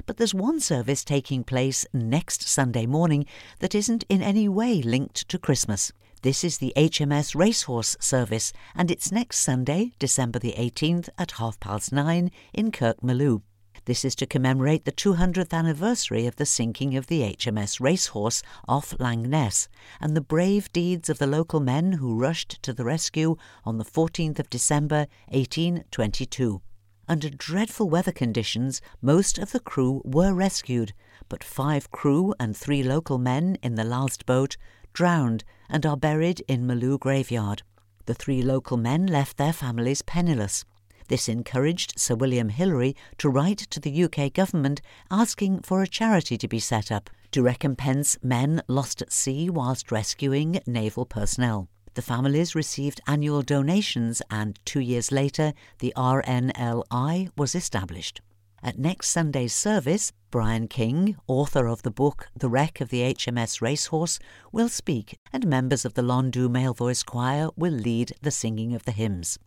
But 0.06 0.18
there's 0.18 0.34
one 0.34 0.60
service 0.60 1.06
taking 1.06 1.46
place 1.46 1.86
next 1.94 2.46
Sunday 2.46 2.86
morning 2.86 3.26
that 3.60 3.74
isn't 3.74 4.04
in 4.10 4.22
any 4.22 4.50
way 4.50 4.82
linked 4.82 5.30
to 5.30 5.40
Christmas. 5.40 5.94
This 6.24 6.44
is 6.44 6.58
the 6.58 6.74
HMS 6.76 7.34
Racehorse 7.34 7.96
service, 8.02 8.52
and 8.76 8.92
it's 8.92 9.14
next 9.14 9.38
Sunday, 9.38 9.94
December 9.98 10.40
the 10.40 10.56
18th 10.58 11.08
at 11.18 11.32
half 11.40 11.58
past 11.62 11.94
nine 11.94 12.32
in 12.54 12.72
Kirk 12.72 13.00
Malew. 13.00 13.44
This 13.86 14.06
is 14.06 14.14
to 14.16 14.28
commemorate 14.28 14.86
the 14.86 14.92
200th 14.92 15.54
anniversary 15.54 16.28
of 16.28 16.36
the 16.36 16.46
sinking 16.46 16.96
of 16.96 17.08
the 17.08 17.22
HMS 17.22 17.80
Racehorse 17.80 18.44
off 18.68 18.96
Langness 19.00 19.68
and 20.00 20.16
the 20.16 20.22
brave 20.22 20.72
deeds 20.72 21.10
of 21.10 21.18
the 21.18 21.26
local 21.26 21.60
men 21.60 21.94
who 21.94 22.20
rushed 22.20 22.62
to 22.62 22.74
the 22.74 22.86
rescue 22.86 23.38
on 23.66 23.80
the 23.80 23.86
14th 23.86 24.38
of 24.38 24.52
December 24.52 25.08
1822. 25.30 26.62
Under 27.08 27.30
dreadful 27.30 27.90
weather 27.90 28.12
conditions, 28.12 28.82
most 29.02 29.40
of 29.40 29.52
the 29.52 29.60
crew 29.60 30.04
were 30.06 30.34
rescued, 30.34 30.94
but 31.28 31.44
five 31.44 31.90
crew 31.90 32.36
and 32.40 32.56
three 32.56 32.84
local 32.84 33.18
men 33.18 33.58
in 33.64 33.74
the 33.74 33.84
last 33.84 34.28
boat 34.28 34.58
drowned 34.94 35.44
and 35.70 35.88
are 35.88 35.98
buried 35.98 36.42
in 36.48 36.68
Malew 36.68 37.00
graveyard. 37.00 37.64
The 38.06 38.14
three 38.14 38.44
local 38.44 38.78
men 38.78 39.08
left 39.08 39.38
their 39.38 39.54
families 39.54 40.04
penniless. 40.04 40.66
This 41.12 41.28
encouraged 41.28 42.00
Sir 42.00 42.16
William 42.16 42.48
Hillary 42.48 42.96
to 43.18 43.28
write 43.28 43.58
to 43.58 43.82
the 43.82 44.06
UK 44.06 44.32
government 44.32 44.80
asking 45.12 45.60
for 45.60 45.82
a 45.82 45.88
charity 45.88 46.38
to 46.38 46.48
be 46.48 46.58
set 46.58 46.90
up 46.90 47.10
to 47.32 47.44
recompense 47.44 48.18
men 48.24 48.62
lost 48.70 49.02
at 49.02 49.12
sea 49.12 49.50
whilst 49.50 49.92
rescuing 49.92 50.62
naval 50.66 51.06
personnel. 51.06 51.68
The 51.96 52.02
families 52.02 52.56
received 52.56 53.02
annual 53.08 53.42
donations, 53.42 54.22
and 54.32 54.58
two 54.64 54.80
years 54.80 55.12
later, 55.12 55.52
the 55.80 55.94
RNLI 55.98 57.32
was 57.36 57.56
established. 57.56 58.22
At 58.64 58.80
next 58.80 59.10
Sunday's 59.10 59.54
service, 59.54 60.14
Brian 60.30 60.70
King, 60.70 61.18
author 61.28 61.68
of 61.68 61.82
the 61.82 61.92
book 61.92 62.30
The 62.38 62.48
Wreck 62.48 62.80
of 62.80 62.88
the 62.88 63.02
HMS 63.02 63.62
Racehorse, 63.62 64.18
will 64.54 64.70
speak, 64.70 65.18
and 65.34 65.46
members 65.46 65.84
of 65.84 65.96
the 65.96 66.04
Lhon 66.04 66.32
Dhoo 66.32 66.48
Male 66.48 66.74
Voice 66.74 67.04
Choir 67.04 67.50
will 67.58 67.74
lead 67.74 68.14
the 68.22 68.32
singing 68.32 68.74
of 68.74 68.86
the 68.86 68.94
hymns. 68.94 69.38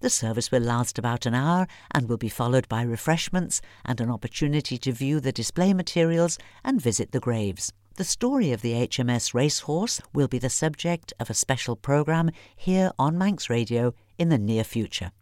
The 0.00 0.10
service 0.10 0.50
will 0.50 0.62
last 0.62 0.98
about 0.98 1.26
an 1.26 1.34
hour 1.34 1.66
and 1.90 2.08
will 2.08 2.16
be 2.16 2.28
followed 2.28 2.68
by 2.68 2.82
refreshments 2.82 3.60
and 3.84 4.00
an 4.00 4.10
opportunity 4.10 4.78
to 4.78 4.92
view 4.92 5.20
the 5.20 5.32
display 5.32 5.72
materials 5.72 6.38
and 6.64 6.80
visit 6.80 7.12
the 7.12 7.20
graves. 7.20 7.72
The 7.96 8.04
story 8.04 8.52
of 8.52 8.62
the 8.62 8.72
HMS 8.72 9.34
Racehorse 9.34 10.00
will 10.14 10.28
be 10.28 10.38
the 10.38 10.48
subject 10.50 11.12
of 11.20 11.28
a 11.28 11.34
special 11.34 11.76
programme 11.76 12.30
here 12.56 12.90
on 12.98 13.18
Manx 13.18 13.50
Radio 13.50 13.94
in 14.18 14.30
the 14.30 14.38
near 14.38 14.64
future. 14.64 15.12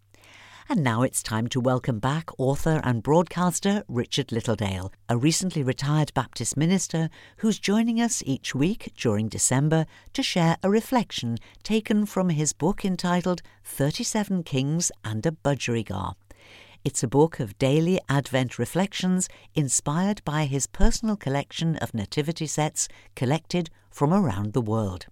And 0.70 0.84
now 0.84 1.02
it's 1.02 1.20
time 1.20 1.48
to 1.48 1.58
welcome 1.58 1.98
back 1.98 2.30
author 2.38 2.80
and 2.84 3.02
broadcaster 3.02 3.82
Richard 3.88 4.28
Littledale, 4.28 4.92
a 5.08 5.16
recently 5.16 5.64
retired 5.64 6.14
Baptist 6.14 6.56
minister 6.56 7.10
who's 7.38 7.58
joining 7.58 8.00
us 8.00 8.22
each 8.24 8.54
week 8.54 8.92
during 8.96 9.28
December 9.28 9.84
to 10.12 10.22
share 10.22 10.58
a 10.62 10.70
reflection 10.70 11.38
taken 11.64 12.06
from 12.06 12.28
his 12.28 12.52
book 12.52 12.84
entitled 12.84 13.42
37 13.64 14.44
Kings 14.44 14.92
and 15.04 15.26
a 15.26 15.32
Budgerigar. 15.32 16.14
It's 16.84 17.02
a 17.02 17.08
book 17.08 17.40
of 17.40 17.58
daily 17.58 17.98
Advent 18.08 18.56
reflections 18.56 19.28
inspired 19.56 20.24
by 20.24 20.44
his 20.44 20.68
personal 20.68 21.16
collection 21.16 21.78
of 21.78 21.94
nativity 21.94 22.46
sets 22.46 22.86
collected 23.16 23.70
from 23.90 24.14
around 24.14 24.52
the 24.52 24.62
world. 24.62 25.06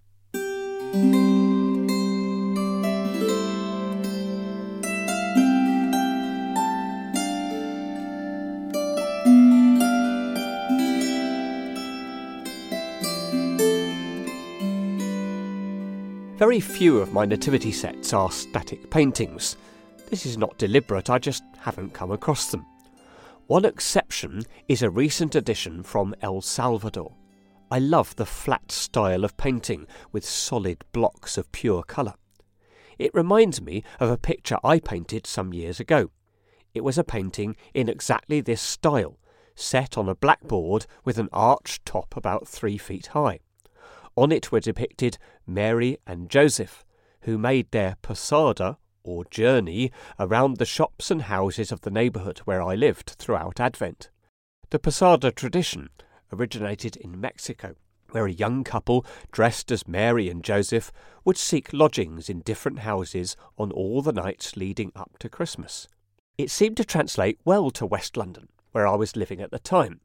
Very 16.39 16.61
few 16.61 16.99
of 16.99 17.11
my 17.11 17.25
nativity 17.25 17.73
sets 17.73 18.13
are 18.13 18.31
static 18.31 18.89
paintings. 18.89 19.57
This 20.09 20.25
is 20.25 20.37
not 20.37 20.57
deliberate, 20.57 21.09
I 21.09 21.19
just 21.19 21.43
haven't 21.57 21.93
come 21.93 22.11
across 22.11 22.49
them. 22.49 22.65
One 23.47 23.65
exception 23.65 24.43
is 24.69 24.81
a 24.81 24.89
recent 24.89 25.35
addition 25.35 25.83
from 25.83 26.15
El 26.21 26.39
Salvador. 26.39 27.13
I 27.69 27.79
love 27.79 28.15
the 28.15 28.25
flat 28.25 28.71
style 28.71 29.25
of 29.25 29.35
painting 29.35 29.85
with 30.13 30.23
solid 30.23 30.85
blocks 30.93 31.37
of 31.37 31.51
pure 31.51 31.83
colour. 31.83 32.13
It 32.97 33.13
reminds 33.13 33.61
me 33.61 33.83
of 33.99 34.09
a 34.09 34.17
picture 34.17 34.59
I 34.63 34.79
painted 34.79 35.27
some 35.27 35.53
years 35.53 35.81
ago. 35.81 36.09
It 36.73 36.85
was 36.85 36.97
a 36.97 37.03
painting 37.03 37.57
in 37.73 37.89
exactly 37.89 38.39
this 38.39 38.61
style, 38.61 39.19
set 39.55 39.97
on 39.97 40.07
a 40.07 40.15
blackboard 40.15 40.85
with 41.03 41.17
an 41.17 41.27
arched 41.33 41.85
top 41.85 42.15
about 42.15 42.47
three 42.47 42.77
feet 42.77 43.07
high. 43.07 43.41
On 44.15 44.31
it 44.31 44.51
were 44.51 44.59
depicted 44.59 45.17
Mary 45.45 45.97
and 46.05 46.29
Joseph, 46.29 46.83
who 47.21 47.37
made 47.37 47.71
their 47.71 47.97
posada, 48.01 48.77
or 49.03 49.25
journey, 49.25 49.91
around 50.19 50.57
the 50.57 50.65
shops 50.65 51.09
and 51.09 51.23
houses 51.23 51.71
of 51.71 51.81
the 51.81 51.91
neighbourhood 51.91 52.39
where 52.39 52.61
I 52.61 52.75
lived 52.75 53.11
throughout 53.11 53.59
Advent. 53.59 54.09
The 54.69 54.79
posada 54.79 55.31
tradition 55.31 55.89
originated 56.31 56.95
in 56.95 57.19
Mexico, 57.19 57.75
where 58.11 58.25
a 58.25 58.31
young 58.31 58.63
couple 58.63 59.05
dressed 59.31 59.71
as 59.71 59.87
Mary 59.87 60.29
and 60.29 60.43
Joseph 60.43 60.91
would 61.25 61.37
seek 61.37 61.73
lodgings 61.73 62.29
in 62.29 62.41
different 62.41 62.79
houses 62.79 63.35
on 63.57 63.71
all 63.71 64.01
the 64.01 64.13
nights 64.13 64.55
leading 64.55 64.91
up 64.95 65.17
to 65.19 65.29
Christmas. 65.29 65.87
It 66.37 66.51
seemed 66.51 66.77
to 66.77 66.85
translate 66.85 67.39
well 67.45 67.71
to 67.71 67.85
West 67.85 68.15
London, 68.15 68.49
where 68.71 68.87
I 68.87 68.95
was 68.95 69.15
living 69.15 69.41
at 69.41 69.51
the 69.51 69.59
time, 69.59 70.01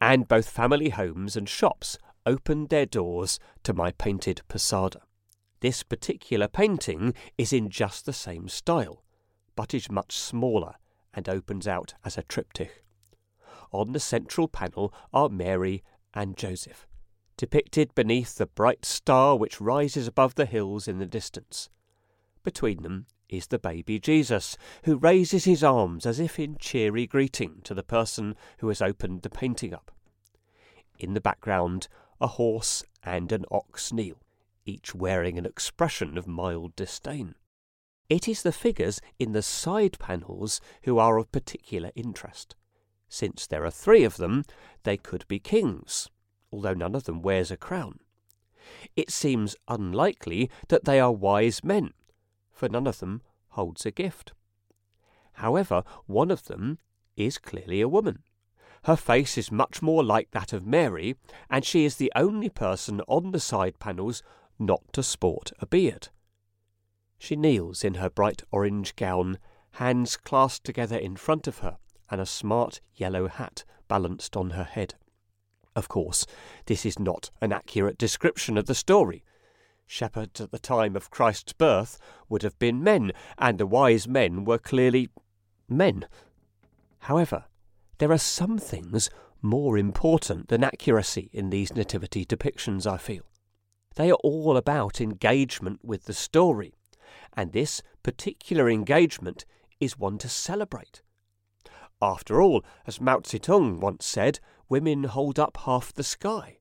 and 0.00 0.28
both 0.28 0.48
family 0.48 0.90
homes 0.90 1.36
and 1.36 1.48
shops 1.48 1.98
opened 2.26 2.68
their 2.68 2.86
doors 2.86 3.38
to 3.64 3.72
my 3.72 3.92
painted 3.92 4.42
posada. 4.48 5.00
This 5.60 5.82
particular 5.82 6.48
painting 6.48 7.14
is 7.38 7.52
in 7.52 7.70
just 7.70 8.04
the 8.04 8.12
same 8.12 8.48
style, 8.48 9.04
but 9.54 9.74
is 9.74 9.90
much 9.90 10.16
smaller 10.16 10.74
and 11.14 11.28
opens 11.28 11.68
out 11.68 11.94
as 12.04 12.18
a 12.18 12.22
triptych. 12.22 12.84
On 13.70 13.92
the 13.92 14.00
central 14.00 14.48
panel 14.48 14.92
are 15.12 15.28
Mary 15.28 15.82
and 16.14 16.36
Joseph, 16.36 16.86
depicted 17.36 17.94
beneath 17.94 18.36
the 18.36 18.46
bright 18.46 18.84
star 18.84 19.36
which 19.36 19.60
rises 19.60 20.06
above 20.06 20.34
the 20.34 20.46
hills 20.46 20.88
in 20.88 20.98
the 20.98 21.06
distance. 21.06 21.70
Between 22.42 22.82
them 22.82 23.06
is 23.28 23.46
the 23.46 23.58
baby 23.58 23.98
Jesus, 23.98 24.56
who 24.84 24.96
raises 24.96 25.44
his 25.44 25.64
arms 25.64 26.04
as 26.04 26.20
if 26.20 26.38
in 26.38 26.56
cheery 26.58 27.06
greeting 27.06 27.60
to 27.64 27.72
the 27.72 27.82
person 27.82 28.36
who 28.58 28.68
has 28.68 28.82
opened 28.82 29.22
the 29.22 29.30
painting 29.30 29.72
up. 29.72 29.90
In 30.98 31.14
the 31.14 31.20
background 31.20 31.88
a 32.22 32.28
horse 32.28 32.84
and 33.02 33.32
an 33.32 33.44
ox 33.50 33.92
kneel, 33.92 34.16
each 34.64 34.94
wearing 34.94 35.36
an 35.36 35.44
expression 35.44 36.16
of 36.16 36.26
mild 36.26 36.74
disdain. 36.76 37.34
It 38.08 38.28
is 38.28 38.42
the 38.42 38.52
figures 38.52 39.00
in 39.18 39.32
the 39.32 39.42
side 39.42 39.98
panels 39.98 40.60
who 40.84 40.98
are 40.98 41.18
of 41.18 41.32
particular 41.32 41.90
interest. 41.94 42.54
Since 43.08 43.46
there 43.46 43.64
are 43.64 43.70
three 43.70 44.04
of 44.04 44.16
them, 44.16 44.44
they 44.84 44.96
could 44.96 45.26
be 45.28 45.38
kings, 45.38 46.08
although 46.52 46.74
none 46.74 46.94
of 46.94 47.04
them 47.04 47.22
wears 47.22 47.50
a 47.50 47.56
crown. 47.56 47.98
It 48.94 49.10
seems 49.10 49.56
unlikely 49.66 50.48
that 50.68 50.84
they 50.84 51.00
are 51.00 51.12
wise 51.12 51.64
men, 51.64 51.92
for 52.52 52.68
none 52.68 52.86
of 52.86 53.00
them 53.00 53.22
holds 53.48 53.84
a 53.84 53.90
gift. 53.90 54.32
However, 55.34 55.82
one 56.06 56.30
of 56.30 56.44
them 56.44 56.78
is 57.16 57.38
clearly 57.38 57.80
a 57.80 57.88
woman. 57.88 58.22
Her 58.84 58.96
face 58.96 59.38
is 59.38 59.52
much 59.52 59.80
more 59.80 60.02
like 60.02 60.32
that 60.32 60.52
of 60.52 60.66
Mary, 60.66 61.14
and 61.48 61.64
she 61.64 61.84
is 61.84 61.96
the 61.96 62.12
only 62.16 62.48
person 62.48 63.00
on 63.02 63.30
the 63.30 63.38
side 63.38 63.78
panels 63.78 64.22
not 64.58 64.80
to 64.92 65.02
sport 65.02 65.52
a 65.60 65.66
beard. 65.66 66.08
She 67.16 67.36
kneels 67.36 67.84
in 67.84 67.94
her 67.94 68.10
bright 68.10 68.42
orange 68.50 68.96
gown, 68.96 69.38
hands 69.72 70.16
clasped 70.16 70.66
together 70.66 70.96
in 70.96 71.14
front 71.16 71.46
of 71.46 71.58
her, 71.58 71.78
and 72.10 72.20
a 72.20 72.26
smart 72.26 72.80
yellow 72.96 73.28
hat 73.28 73.64
balanced 73.86 74.36
on 74.36 74.50
her 74.50 74.64
head. 74.64 74.94
Of 75.76 75.88
course, 75.88 76.26
this 76.66 76.84
is 76.84 76.98
not 76.98 77.30
an 77.40 77.52
accurate 77.52 77.98
description 77.98 78.58
of 78.58 78.66
the 78.66 78.74
story. 78.74 79.22
Shepherds 79.86 80.40
at 80.40 80.50
the 80.50 80.58
time 80.58 80.96
of 80.96 81.10
Christ's 81.10 81.52
birth 81.52 81.98
would 82.28 82.42
have 82.42 82.58
been 82.58 82.82
men, 82.82 83.12
and 83.38 83.58
the 83.58 83.66
wise 83.66 84.08
men 84.08 84.44
were 84.44 84.58
clearly 84.58 85.08
men. 85.68 86.06
However, 87.00 87.44
there 87.98 88.12
are 88.12 88.18
some 88.18 88.58
things 88.58 89.10
more 89.40 89.76
important 89.76 90.48
than 90.48 90.64
accuracy 90.64 91.28
in 91.32 91.50
these 91.50 91.74
nativity 91.74 92.24
depictions, 92.24 92.86
I 92.86 92.96
feel. 92.96 93.24
They 93.96 94.10
are 94.10 94.18
all 94.22 94.56
about 94.56 95.00
engagement 95.00 95.80
with 95.82 96.04
the 96.04 96.14
story, 96.14 96.74
and 97.36 97.52
this 97.52 97.82
particular 98.02 98.70
engagement 98.70 99.44
is 99.80 99.98
one 99.98 100.18
to 100.18 100.28
celebrate. 100.28 101.02
After 102.00 102.40
all, 102.40 102.64
as 102.86 103.00
Mao 103.00 103.18
Zedong 103.18 103.80
once 103.80 104.06
said, 104.06 104.40
women 104.68 105.04
hold 105.04 105.38
up 105.38 105.58
half 105.64 105.92
the 105.92 106.02
sky. 106.02 106.58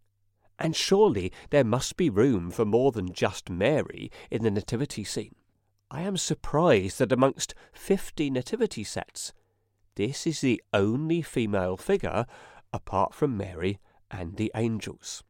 And 0.59 0.75
surely 0.75 1.31
there 1.49 1.63
must 1.63 1.97
be 1.97 2.09
room 2.09 2.51
for 2.51 2.65
more 2.65 2.91
than 2.91 3.13
just 3.13 3.49
Mary 3.49 4.11
in 4.29 4.43
the 4.43 4.51
nativity 4.51 5.03
scene. 5.03 5.35
I 5.89 6.01
am 6.01 6.17
surprised 6.17 6.99
that 6.99 7.11
amongst 7.11 7.55
50 7.73 8.29
nativity 8.29 8.83
sets, 8.83 9.33
this 10.01 10.25
is 10.25 10.41
the 10.41 10.59
only 10.73 11.21
female 11.21 11.77
figure 11.77 12.25
apart 12.73 13.13
from 13.13 13.37
Mary 13.37 13.77
and 14.09 14.35
the 14.35 14.51
angels. 14.55 15.23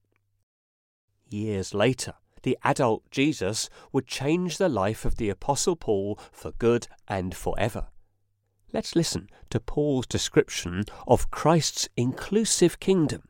Years 1.28 1.74
later, 1.74 2.14
the 2.44 2.58
adult 2.64 3.04
Jesus 3.12 3.70
would 3.92 4.08
change 4.08 4.58
the 4.58 4.70
life 4.70 5.04
of 5.04 5.18
the 5.18 5.28
Apostle 5.28 5.76
Paul 5.76 6.18
for 6.32 6.52
good 6.52 6.88
and 7.06 7.36
forever. 7.36 7.88
Let's 8.72 8.96
listen 8.96 9.28
to 9.50 9.60
Paul's 9.60 10.08
description 10.08 10.86
of 11.06 11.30
Christ's 11.32 11.90
inclusive 11.98 12.80
kingdom 12.80 13.24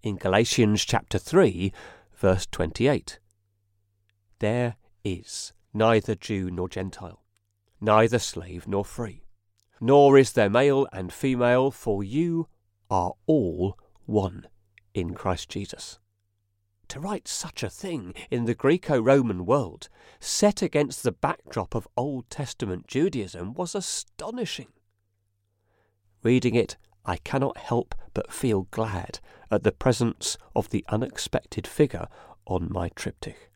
in 0.00 0.14
Galatians 0.14 0.84
chapter 0.84 1.18
3, 1.18 1.72
verse 2.14 2.46
28. 2.46 3.18
There 4.38 4.76
is 5.02 5.52
neither 5.72 6.14
Jew 6.14 6.52
nor 6.52 6.68
Gentile, 6.68 7.24
neither 7.80 8.20
slave 8.20 8.68
nor 8.68 8.84
free, 8.84 9.23
nor 9.84 10.16
is 10.16 10.32
there 10.32 10.48
male 10.48 10.88
and 10.94 11.12
female, 11.12 11.70
for 11.70 12.02
you 12.02 12.48
are 12.88 13.12
all 13.26 13.78
one 14.06 14.46
in 14.94 15.12
Christ 15.12 15.50
Jesus. 15.50 15.98
To 16.88 16.98
write 16.98 17.28
such 17.28 17.62
a 17.62 17.68
thing 17.68 18.14
in 18.30 18.46
the 18.46 18.54
Greco 18.54 18.98
Roman 18.98 19.44
world, 19.44 19.90
set 20.20 20.62
against 20.62 21.02
the 21.02 21.12
backdrop 21.12 21.74
of 21.74 21.86
Old 21.98 22.30
Testament 22.30 22.86
Judaism, 22.86 23.52
was 23.52 23.74
astonishing. 23.74 24.68
Reading 26.22 26.54
it, 26.54 26.78
I 27.04 27.18
cannot 27.18 27.58
help 27.58 27.94
but 28.14 28.32
feel 28.32 28.62
glad 28.70 29.20
at 29.50 29.64
the 29.64 29.72
presence 29.72 30.38
of 30.56 30.70
the 30.70 30.82
unexpected 30.88 31.66
figure 31.66 32.08
on 32.46 32.72
my 32.72 32.88
triptych. 32.94 33.50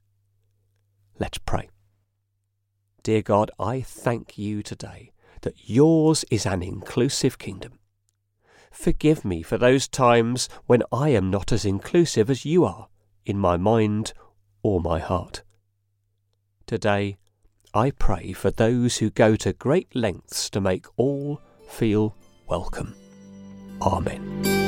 Let's 1.19 1.39
pray. 1.39 1.71
Dear 3.03 3.23
God, 3.23 3.51
I 3.59 3.81
thank 3.81 4.37
you 4.37 4.63
today 4.63 5.13
that 5.43 5.69
yours 5.69 6.25
is 6.31 6.47
an 6.47 6.63
inclusive 6.63 7.39
kingdom. 7.39 7.79
Forgive 8.71 9.25
me 9.25 9.43
for 9.43 9.59
those 9.59 9.89
times 9.89 10.49
when 10.67 10.83
I 10.93 11.09
am 11.11 11.31
not 11.31 11.53
as 11.53 11.65
inclusive 11.65 12.31
as 12.31 12.45
you 12.45 12.65
are 12.65 12.89
in 13.27 13.39
my 13.39 13.57
mind 13.57 14.13
or 14.63 14.81
my 14.81 14.99
heart. 14.99 15.43
Today, 16.67 17.17
I 17.75 17.91
pray 17.91 18.33
for 18.33 18.51
those 18.51 18.99
who 18.99 19.11
go 19.11 19.37
to 19.37 19.53
great 19.53 19.95
lengths 19.95 20.49
to 20.51 20.61
make 20.61 20.87
all 20.97 21.41
feel 21.69 22.15
welcome. 22.47 22.95
Amen. 23.83 24.68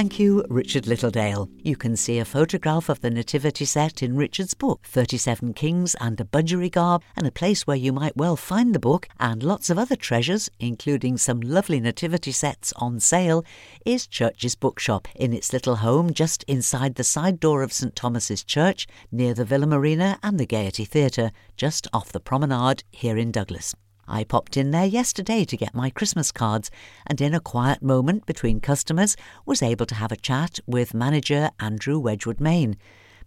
Thank 0.00 0.18
you, 0.18 0.46
Richard 0.48 0.84
Littledale. 0.84 1.50
You 1.62 1.76
can 1.76 1.94
see 1.94 2.18
a 2.18 2.24
photograph 2.24 2.88
of 2.88 3.02
the 3.02 3.10
nativity 3.10 3.66
set 3.66 4.02
in 4.02 4.16
Richard's 4.16 4.54
book, 4.54 4.80
37 4.84 5.52
Kings 5.52 5.94
and 6.00 6.18
a 6.18 6.24
Budgerigar, 6.24 7.02
and 7.18 7.26
a 7.26 7.30
place 7.30 7.66
where 7.66 7.76
you 7.76 7.92
might 7.92 8.16
well 8.16 8.34
find 8.34 8.74
the 8.74 8.78
book 8.78 9.08
and 9.20 9.42
lots 9.42 9.68
of 9.68 9.78
other 9.78 9.96
treasures, 9.96 10.48
including 10.58 11.18
some 11.18 11.42
lovely 11.42 11.80
nativity 11.80 12.32
sets 12.32 12.72
on 12.76 12.98
sale, 12.98 13.44
is 13.84 14.06
Church's 14.06 14.54
Bookshop 14.54 15.06
in 15.14 15.34
its 15.34 15.52
little 15.52 15.76
home 15.76 16.14
just 16.14 16.44
inside 16.44 16.94
the 16.94 17.04
side 17.04 17.38
door 17.38 17.62
of 17.62 17.70
St 17.70 17.94
Thomas's 17.94 18.42
Church, 18.42 18.86
near 19.12 19.34
the 19.34 19.44
Villa 19.44 19.66
Marina 19.66 20.18
and 20.22 20.40
the 20.40 20.46
Gaiety 20.46 20.86
Theatre, 20.86 21.30
just 21.58 21.86
off 21.92 22.10
the 22.10 22.20
promenade 22.20 22.84
here 22.90 23.18
in 23.18 23.30
Douglas. 23.30 23.74
I 24.10 24.24
popped 24.24 24.56
in 24.56 24.72
there 24.72 24.86
yesterday 24.86 25.44
to 25.44 25.56
get 25.56 25.72
my 25.72 25.88
Christmas 25.88 26.32
cards 26.32 26.68
and 27.06 27.20
in 27.20 27.32
a 27.32 27.38
quiet 27.38 27.80
moment 27.80 28.26
between 28.26 28.60
customers 28.60 29.16
was 29.46 29.62
able 29.62 29.86
to 29.86 29.94
have 29.94 30.10
a 30.10 30.16
chat 30.16 30.58
with 30.66 30.92
manager 30.92 31.50
Andrew 31.60 31.96
Wedgwood 31.96 32.40
Main. 32.40 32.76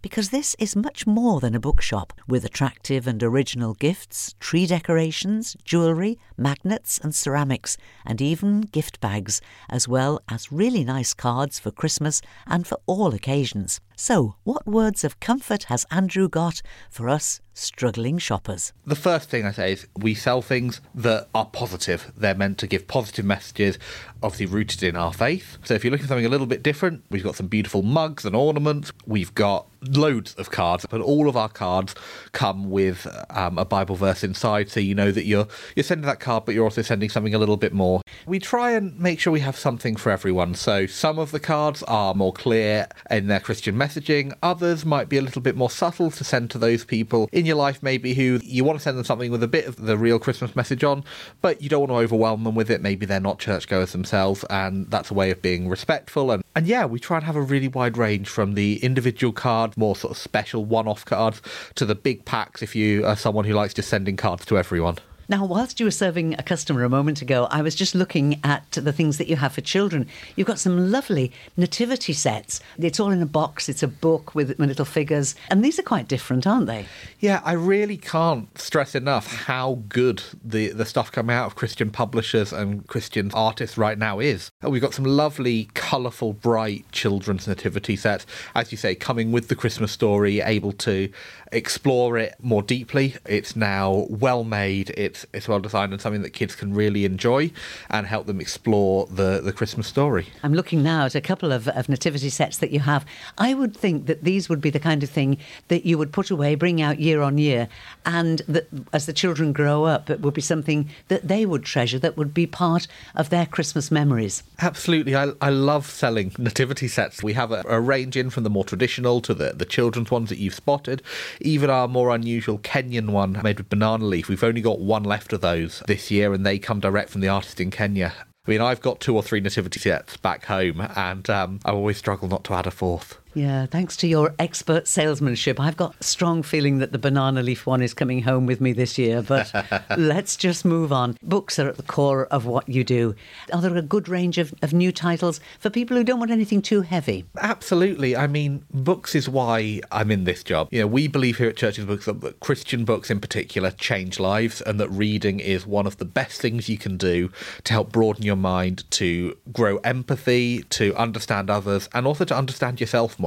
Because 0.02 0.28
this 0.28 0.54
is 0.58 0.76
much 0.76 1.06
more 1.06 1.40
than 1.40 1.54
a 1.54 1.58
bookshop, 1.58 2.12
with 2.28 2.44
attractive 2.44 3.06
and 3.06 3.22
original 3.22 3.72
gifts, 3.72 4.34
tree 4.38 4.66
decorations, 4.66 5.56
jewellery, 5.64 6.18
magnets 6.36 6.98
and 6.98 7.14
ceramics, 7.14 7.78
and 8.04 8.20
even 8.20 8.60
gift 8.60 9.00
bags, 9.00 9.40
as 9.70 9.88
well 9.88 10.20
as 10.28 10.52
really 10.52 10.84
nice 10.84 11.14
cards 11.14 11.58
for 11.58 11.70
Christmas 11.70 12.20
and 12.46 12.66
for 12.66 12.76
all 12.84 13.14
occasions. 13.14 13.80
So, 13.96 14.34
what 14.42 14.66
words 14.66 15.04
of 15.04 15.20
comfort 15.20 15.64
has 15.64 15.86
Andrew 15.88 16.28
got 16.28 16.62
for 16.90 17.08
us 17.08 17.40
struggling 17.54 18.18
shoppers? 18.18 18.72
The 18.84 18.96
first 18.96 19.30
thing 19.30 19.46
I 19.46 19.52
say 19.52 19.72
is 19.72 19.86
we 19.96 20.14
sell 20.14 20.42
things 20.42 20.80
that 20.96 21.28
are 21.32 21.46
positive. 21.46 22.12
They're 22.16 22.34
meant 22.34 22.58
to 22.58 22.66
give 22.66 22.88
positive 22.88 23.24
messages, 23.24 23.78
obviously 24.22 24.46
rooted 24.46 24.82
in 24.82 24.96
our 24.96 25.12
faith. 25.12 25.58
So 25.64 25.74
if 25.74 25.84
you're 25.84 25.92
looking 25.92 26.06
for 26.06 26.08
something 26.08 26.26
a 26.26 26.30
little 26.30 26.46
bit 26.46 26.62
different, 26.62 27.04
we've 27.10 27.22
got 27.22 27.36
some 27.36 27.46
beautiful 27.46 27.82
mugs 27.82 28.24
and 28.24 28.34
ornaments. 28.34 28.92
We've 29.06 29.34
got 29.34 29.68
loads 29.88 30.34
of 30.34 30.50
cards, 30.50 30.86
but 30.88 31.00
all 31.00 31.28
of 31.28 31.36
our 31.36 31.48
cards 31.48 31.94
come 32.32 32.70
with 32.70 33.06
um, 33.30 33.58
a 33.58 33.64
Bible 33.64 33.96
verse 33.96 34.24
inside, 34.24 34.70
so 34.70 34.80
you 34.80 34.94
know 34.94 35.10
that 35.10 35.26
you're 35.26 35.46
you're 35.76 35.84
sending 35.84 36.06
that 36.06 36.20
card, 36.20 36.44
but 36.44 36.54
you're 36.54 36.64
also 36.64 36.82
sending 36.82 37.10
something 37.10 37.34
a 37.34 37.38
little 37.38 37.56
bit 37.56 37.72
more. 37.72 38.00
We 38.26 38.38
try 38.38 38.72
and 38.72 38.98
make 38.98 39.20
sure 39.20 39.32
we 39.32 39.40
have 39.40 39.56
something 39.56 39.96
for 39.96 40.10
everyone. 40.10 40.54
So 40.54 40.86
some 40.86 41.18
of 41.18 41.30
the 41.30 41.40
cards 41.40 41.82
are 41.84 42.14
more 42.14 42.32
clear 42.32 42.88
in 43.10 43.26
their 43.26 43.40
Christian 43.40 43.76
messaging. 43.84 44.32
Others 44.42 44.84
might 44.86 45.08
be 45.08 45.18
a 45.18 45.22
little 45.22 45.42
bit 45.42 45.56
more 45.56 45.70
subtle 45.70 46.10
to 46.10 46.24
send 46.24 46.50
to 46.50 46.58
those 46.58 46.84
people 46.84 47.28
in 47.32 47.44
your 47.44 47.56
life, 47.56 47.82
maybe 47.82 48.14
who 48.14 48.40
you 48.42 48.64
want 48.64 48.78
to 48.78 48.82
send 48.82 48.96
them 48.96 49.04
something 49.04 49.30
with 49.30 49.42
a 49.42 49.48
bit 49.48 49.66
of 49.66 49.76
the 49.76 49.98
real 49.98 50.18
Christmas 50.18 50.56
message 50.56 50.82
on, 50.82 51.04
but 51.42 51.60
you 51.60 51.68
don't 51.68 51.80
want 51.80 51.90
to 51.90 51.96
overwhelm 51.96 52.44
them 52.44 52.54
with 52.54 52.70
it. 52.70 52.80
Maybe 52.80 53.04
they're 53.06 53.20
not 53.20 53.38
churchgoers 53.38 53.92
themselves, 53.92 54.44
and 54.48 54.90
that's 54.90 55.10
a 55.10 55.14
way 55.14 55.30
of 55.30 55.42
being 55.42 55.68
respectful. 55.68 56.30
And, 56.30 56.42
and 56.54 56.66
yeah, 56.66 56.86
we 56.86 56.98
try 56.98 57.18
and 57.18 57.26
have 57.26 57.36
a 57.36 57.42
really 57.42 57.68
wide 57.68 57.96
range 57.98 58.28
from 58.28 58.54
the 58.54 58.82
individual 58.82 59.32
card, 59.32 59.76
more 59.76 59.96
sort 59.96 60.12
of 60.12 60.16
special 60.18 60.64
one 60.64 60.88
off 60.88 61.04
cards, 61.04 61.42
to 61.74 61.84
the 61.84 61.94
big 61.94 62.24
packs 62.24 62.62
if 62.62 62.74
you 62.74 63.04
are 63.04 63.16
someone 63.16 63.44
who 63.44 63.52
likes 63.52 63.74
just 63.74 63.88
sending 63.88 64.16
cards 64.16 64.44
to 64.46 64.56
everyone. 64.56 64.98
Now, 65.28 65.44
whilst 65.44 65.80
you 65.80 65.86
were 65.86 65.90
serving 65.90 66.34
a 66.34 66.42
customer 66.42 66.84
a 66.84 66.88
moment 66.88 67.22
ago, 67.22 67.48
I 67.50 67.62
was 67.62 67.74
just 67.74 67.94
looking 67.94 68.40
at 68.44 68.70
the 68.72 68.92
things 68.92 69.18
that 69.18 69.28
you 69.28 69.36
have 69.36 69.52
for 69.52 69.62
children. 69.62 70.06
You've 70.36 70.46
got 70.46 70.58
some 70.58 70.90
lovely 70.90 71.32
nativity 71.56 72.12
sets. 72.12 72.60
It's 72.78 73.00
all 73.00 73.10
in 73.10 73.22
a 73.22 73.26
box, 73.26 73.68
it's 73.68 73.82
a 73.82 73.88
book 73.88 74.34
with 74.34 74.58
little 74.58 74.84
figures, 74.84 75.34
and 75.50 75.64
these 75.64 75.78
are 75.78 75.82
quite 75.82 76.08
different, 76.08 76.46
aren't 76.46 76.66
they? 76.66 76.86
Yeah, 77.20 77.40
I 77.44 77.52
really 77.52 77.96
can't 77.96 78.56
stress 78.58 78.94
enough 78.94 79.44
how 79.46 79.82
good 79.88 80.22
the, 80.44 80.68
the 80.68 80.84
stuff 80.84 81.10
coming 81.10 81.34
out 81.34 81.46
of 81.46 81.54
Christian 81.54 81.90
publishers 81.90 82.52
and 82.52 82.86
Christian 82.86 83.30
artists 83.32 83.78
right 83.78 83.96
now 83.96 84.18
is. 84.18 84.50
Uh, 84.64 84.70
we've 84.70 84.82
got 84.82 84.94
some 84.94 85.04
lovely, 85.04 85.68
colourful, 85.74 86.34
bright 86.34 86.90
children's 86.92 87.48
nativity 87.48 87.96
sets, 87.96 88.26
as 88.54 88.72
you 88.72 88.78
say, 88.78 88.94
coming 88.94 89.32
with 89.32 89.48
the 89.48 89.56
Christmas 89.56 89.92
story, 89.92 90.40
able 90.40 90.72
to 90.72 91.08
explore 91.52 92.18
it 92.18 92.34
more 92.42 92.62
deeply. 92.62 93.14
It's 93.26 93.54
now 93.54 94.06
well 94.10 94.44
made, 94.44 94.90
it's 94.90 95.13
it's 95.32 95.48
well 95.48 95.60
designed, 95.60 95.92
and 95.92 96.00
something 96.00 96.22
that 96.22 96.30
kids 96.30 96.54
can 96.54 96.74
really 96.74 97.04
enjoy 97.04 97.50
and 97.90 98.06
help 98.06 98.26
them 98.26 98.40
explore 98.40 99.06
the, 99.06 99.40
the 99.42 99.52
Christmas 99.52 99.86
story. 99.86 100.26
I'm 100.42 100.54
looking 100.54 100.82
now 100.82 101.04
at 101.04 101.14
a 101.14 101.20
couple 101.20 101.52
of, 101.52 101.68
of 101.68 101.88
nativity 101.88 102.30
sets 102.30 102.58
that 102.58 102.70
you 102.70 102.80
have. 102.80 103.04
I 103.38 103.54
would 103.54 103.76
think 103.76 104.06
that 104.06 104.24
these 104.24 104.48
would 104.48 104.60
be 104.60 104.70
the 104.70 104.80
kind 104.80 105.02
of 105.02 105.10
thing 105.10 105.38
that 105.68 105.86
you 105.86 105.98
would 105.98 106.12
put 106.12 106.30
away, 106.30 106.54
bring 106.54 106.82
out 106.82 106.98
year 106.98 107.22
on 107.22 107.38
year, 107.38 107.68
and 108.04 108.42
that 108.48 108.66
as 108.92 109.06
the 109.06 109.12
children 109.12 109.52
grow 109.52 109.84
up, 109.84 110.10
it 110.10 110.20
would 110.20 110.34
be 110.34 110.40
something 110.40 110.88
that 111.08 111.28
they 111.28 111.46
would 111.46 111.64
treasure, 111.64 111.98
that 111.98 112.16
would 112.16 112.34
be 112.34 112.46
part 112.46 112.86
of 113.14 113.30
their 113.30 113.46
Christmas 113.46 113.90
memories. 113.90 114.42
Absolutely. 114.60 115.14
I, 115.14 115.32
I 115.40 115.50
love 115.50 115.86
selling 115.86 116.32
nativity 116.38 116.88
sets. 116.88 117.22
We 117.22 117.34
have 117.34 117.52
a, 117.52 117.62
a 117.68 117.80
range 117.80 118.16
in 118.16 118.30
from 118.30 118.44
the 118.44 118.50
more 118.50 118.64
traditional 118.64 119.20
to 119.22 119.34
the, 119.34 119.52
the 119.52 119.64
children's 119.64 120.10
ones 120.10 120.28
that 120.30 120.38
you've 120.38 120.54
spotted, 120.54 121.02
even 121.40 121.70
our 121.70 121.88
more 121.88 122.14
unusual 122.14 122.58
Kenyan 122.58 123.10
one 123.10 123.40
made 123.42 123.58
with 123.58 123.68
banana 123.68 124.04
leaf. 124.04 124.28
We've 124.28 124.42
only 124.42 124.60
got 124.60 124.80
one 124.80 125.03
left 125.04 125.32
of 125.32 125.40
those 125.40 125.82
this 125.86 126.10
year, 126.10 126.32
and 126.32 126.44
they 126.44 126.58
come 126.58 126.80
direct 126.80 127.10
from 127.10 127.20
the 127.20 127.28
artist 127.28 127.60
in 127.60 127.70
Kenya. 127.70 128.12
I 128.46 128.50
mean, 128.50 128.60
I've 128.60 128.82
got 128.82 129.00
two 129.00 129.16
or 129.16 129.22
three 129.22 129.40
nativity 129.40 129.80
sets 129.80 130.16
back 130.16 130.44
home, 130.46 130.86
and 130.94 131.28
um, 131.30 131.60
I 131.64 131.70
always 131.70 131.96
struggle 131.96 132.28
not 132.28 132.44
to 132.44 132.54
add 132.54 132.66
a 132.66 132.70
fourth. 132.70 133.18
Yeah, 133.34 133.66
thanks 133.66 133.96
to 133.96 134.06
your 134.06 134.32
expert 134.38 134.86
salesmanship, 134.86 135.58
I've 135.58 135.76
got 135.76 135.96
a 136.00 136.04
strong 136.04 136.44
feeling 136.44 136.78
that 136.78 136.92
the 136.92 136.98
banana 136.98 137.42
leaf 137.42 137.66
one 137.66 137.82
is 137.82 137.92
coming 137.92 138.22
home 138.22 138.46
with 138.46 138.60
me 138.60 138.72
this 138.72 138.96
year. 138.96 139.22
But 139.22 139.52
let's 139.98 140.36
just 140.36 140.64
move 140.64 140.92
on. 140.92 141.18
Books 141.20 141.58
are 141.58 141.68
at 141.68 141.76
the 141.76 141.82
core 141.82 142.26
of 142.26 142.46
what 142.46 142.68
you 142.68 142.84
do. 142.84 143.16
Are 143.52 143.60
there 143.60 143.76
a 143.76 143.82
good 143.82 144.08
range 144.08 144.38
of, 144.38 144.54
of 144.62 144.72
new 144.72 144.92
titles 144.92 145.40
for 145.58 145.68
people 145.68 145.96
who 145.96 146.04
don't 146.04 146.20
want 146.20 146.30
anything 146.30 146.62
too 146.62 146.82
heavy? 146.82 147.24
Absolutely. 147.40 148.16
I 148.16 148.28
mean, 148.28 148.64
books 148.72 149.16
is 149.16 149.28
why 149.28 149.80
I'm 149.90 150.12
in 150.12 150.24
this 150.24 150.44
job. 150.44 150.68
You 150.70 150.82
know, 150.82 150.86
we 150.86 151.08
believe 151.08 151.38
here 151.38 151.48
at 151.48 151.56
Churches 151.56 151.86
Books 151.86 152.04
that 152.04 152.38
Christian 152.38 152.84
books 152.84 153.10
in 153.10 153.18
particular 153.18 153.72
change 153.72 154.20
lives 154.20 154.60
and 154.60 154.78
that 154.78 154.90
reading 154.90 155.40
is 155.40 155.66
one 155.66 155.88
of 155.88 155.96
the 155.96 156.04
best 156.04 156.40
things 156.40 156.68
you 156.68 156.78
can 156.78 156.96
do 156.96 157.30
to 157.64 157.72
help 157.72 157.90
broaden 157.90 158.22
your 158.22 158.36
mind, 158.36 158.88
to 158.92 159.36
grow 159.52 159.78
empathy, 159.78 160.62
to 160.70 160.94
understand 160.94 161.50
others, 161.50 161.88
and 161.92 162.06
also 162.06 162.24
to 162.24 162.36
understand 162.36 162.80
yourself 162.80 163.18
more. 163.18 163.23